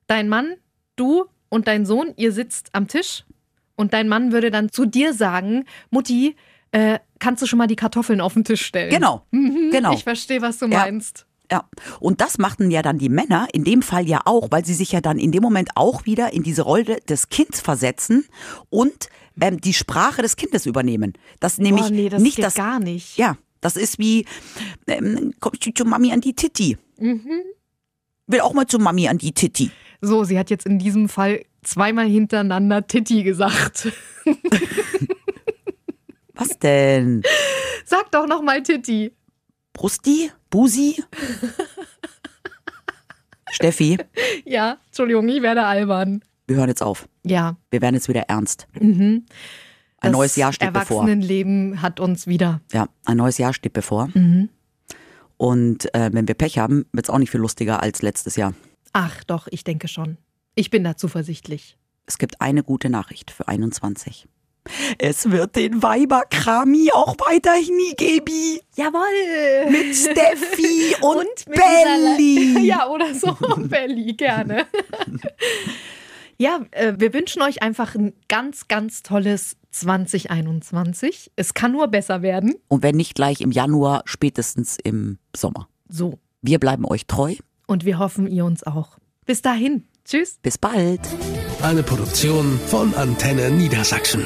Dein 0.08 0.30
Mann, 0.30 0.56
du 0.96 1.26
und 1.50 1.68
dein 1.68 1.86
Sohn, 1.86 2.14
ihr 2.18 2.32
sitzt 2.32 2.70
am 2.74 2.88
Tisch 2.88 3.24
und 3.76 3.94
dein 3.94 4.08
Mann 4.08 4.32
würde 4.32 4.52
dann 4.52 4.72
zu 4.72 4.86
dir 4.86 5.14
sagen: 5.14 5.66
Mutti, 5.92 6.36
äh, 6.72 7.00
kannst 7.20 7.42
du 7.42 7.46
schon 7.48 7.58
mal 7.58 7.68
die 7.68 7.76
Kartoffeln 7.76 8.22
auf 8.22 8.34
den 8.34 8.44
Tisch 8.44 8.66
stellen? 8.66 8.90
Genau, 8.92 9.26
Mhm, 9.32 9.70
genau. 9.72 9.94
Ich 9.94 10.04
verstehe, 10.04 10.42
was 10.42 10.58
du 10.60 10.68
Ja. 10.68 10.80
meinst. 10.80 11.26
Ja, 11.52 11.68
und 12.00 12.22
das 12.22 12.38
machten 12.38 12.70
ja 12.70 12.84
dann 12.84 13.00
die 13.00 13.10
Männer 13.10 13.48
in 13.54 13.64
dem 13.64 13.82
Fall 13.82 14.08
ja 14.08 14.22
auch, 14.26 14.50
weil 14.52 14.64
sie 14.66 14.76
sich 14.76 14.92
ja 14.92 15.02
dann 15.02 15.18
in 15.18 15.32
dem 15.32 15.42
Moment 15.42 15.70
auch 15.74 16.06
wieder 16.06 16.32
in 16.32 16.44
diese 16.44 16.62
Rolle 16.62 16.98
des 17.10 17.30
Kindes 17.30 17.60
versetzen 17.60 18.28
und 18.70 19.10
ähm, 19.42 19.62
die 19.62 19.74
Sprache 19.74 20.22
des 20.22 20.36
Kindes 20.36 20.66
übernehmen. 20.66 21.14
Das 21.40 21.58
nämlich 21.58 21.86
oh, 21.86 21.94
nee, 21.94 22.10
das 22.10 22.22
nicht 22.22 22.42
das. 22.42 22.56
gar 22.56 22.80
nicht. 22.80 23.18
Ja, 23.18 23.38
das 23.62 23.76
ist 23.76 24.00
wie 24.00 24.26
ähm, 24.88 25.34
kommst 25.40 25.66
du 25.66 25.74
zu 25.74 25.86
Mami 25.86 26.12
an 26.12 26.22
die 26.22 26.34
Titi? 26.34 26.78
Mhm. 27.00 27.30
Will 28.28 28.42
auch 28.42 28.54
mal 28.54 28.68
zu 28.68 28.80
Mami 28.80 29.08
an 29.08 29.18
die 29.18 29.32
Titi. 29.32 29.72
So, 30.02 30.24
sie 30.24 30.38
hat 30.40 30.50
jetzt 30.50 30.66
in 30.66 30.80
diesem 30.80 31.10
Fall 31.10 31.44
zweimal 31.64 32.08
hintereinander 32.08 32.88
Titti 32.88 33.24
gesagt. 33.24 33.92
Was 36.34 36.58
denn? 36.60 37.22
Sag 37.86 38.12
doch 38.12 38.28
noch 38.28 38.42
mal 38.42 38.64
Titti. 38.64 39.12
Brusti? 39.74 40.32
Busi? 40.50 41.04
Steffi, 43.52 43.98
Ja, 44.46 44.78
Entschuldigung, 44.88 45.28
ich 45.28 45.42
werde 45.42 45.66
albern. 45.66 46.24
Wir 46.50 46.58
hören 46.58 46.70
jetzt 46.70 46.84
auf. 46.84 47.08
Ja. 47.26 47.56
Wir 47.72 47.82
werden 47.82 47.96
jetzt 47.96 48.10
wieder 48.10 48.22
ernst. 48.24 48.68
Mhm. 48.80 49.26
Ein 50.02 50.12
Das 50.12 50.12
neues 50.12 50.36
Jahr 50.36 50.54
steht 50.54 50.74
bevor. 50.74 50.98
Erwachsenenleben 51.02 51.82
hat 51.82 52.00
uns 52.00 52.26
wieder. 52.28 52.62
Ja, 52.72 52.88
ein 53.06 53.18
neues 53.18 53.38
Jahr 53.38 53.54
steht 53.54 53.74
bevor. 53.74 54.10
Mhm. 54.14 54.50
Und 55.38 55.94
äh, 55.94 56.10
wenn 56.12 56.28
wir 56.28 56.36
Pech 56.36 56.58
haben, 56.60 56.86
wird 56.92 57.06
es 57.06 57.10
auch 57.10 57.18
nicht 57.18 57.32
viel 57.32 57.40
lustiger 57.42 57.82
als 57.82 58.02
letztes 58.02 58.36
Jahr. 58.36 58.54
Ach 58.94 59.24
doch, 59.26 59.48
ich 59.52 59.64
denke 59.64 59.88
schon. 59.88 60.18
Ich 60.56 60.70
bin 60.70 60.84
da 60.84 60.98
zuversichtlich. 60.98 61.78
Es 62.06 62.18
gibt 62.18 62.42
eine 62.42 62.64
gute 62.64 62.90
Nachricht 62.90 63.32
für 63.32 63.48
21. 63.48 64.28
Es 64.98 65.32
wird 65.32 65.56
den 65.56 65.82
Weiberkrami 65.82 66.92
auch 66.94 67.16
weiterhin 67.20 67.78
geben. 67.98 68.60
Jawohl! 68.76 69.72
Mit 69.72 69.96
Steffi 69.96 70.96
und, 71.02 71.26
mit 71.48 71.58
dieser 71.58 72.18
Belly. 72.18 72.54
Le- 72.54 72.60
Ja, 72.66 72.88
oder 72.90 73.14
so. 73.16 73.34
Belly, 73.58 74.14
gerne. 74.14 74.66
Ja, 76.40 76.62
äh, 76.72 76.94
wir 76.98 77.14
wünschen 77.14 77.42
euch 77.42 77.62
einfach 77.62 77.96
ein 77.96 78.14
ganz, 78.30 78.68
ganz 78.68 79.04
tolles 79.04 79.58
2021. 79.72 81.32
Es 81.36 81.54
kann 81.54 81.74
nur 81.74 81.88
besser 81.90 82.22
werden. 82.22 82.56
Und 82.70 82.82
wenn 82.82 82.96
nicht 82.96 83.14
gleich 83.14 83.42
im 83.42 83.52
Januar, 83.52 84.02
spätestens 84.06 84.78
im 84.82 85.20
Sommer. 85.36 85.68
So. 85.90 86.18
Wir 86.42 86.60
bleiben 86.60 86.86
euch 86.86 87.06
treu. 87.06 87.36
Und 87.68 87.84
wir 87.86 88.00
hoffen, 88.00 88.26
ihr 88.26 88.46
uns 88.46 88.64
auch. 88.64 88.98
Bis 89.26 89.42
dahin. 89.42 89.84
Tschüss. 90.06 90.40
Bis 90.42 90.58
bald. 90.58 91.02
Eine 91.62 91.84
Produktion 91.84 92.58
von 92.68 92.96
Antenne 92.96 93.52
Niedersachsen. 93.52 94.26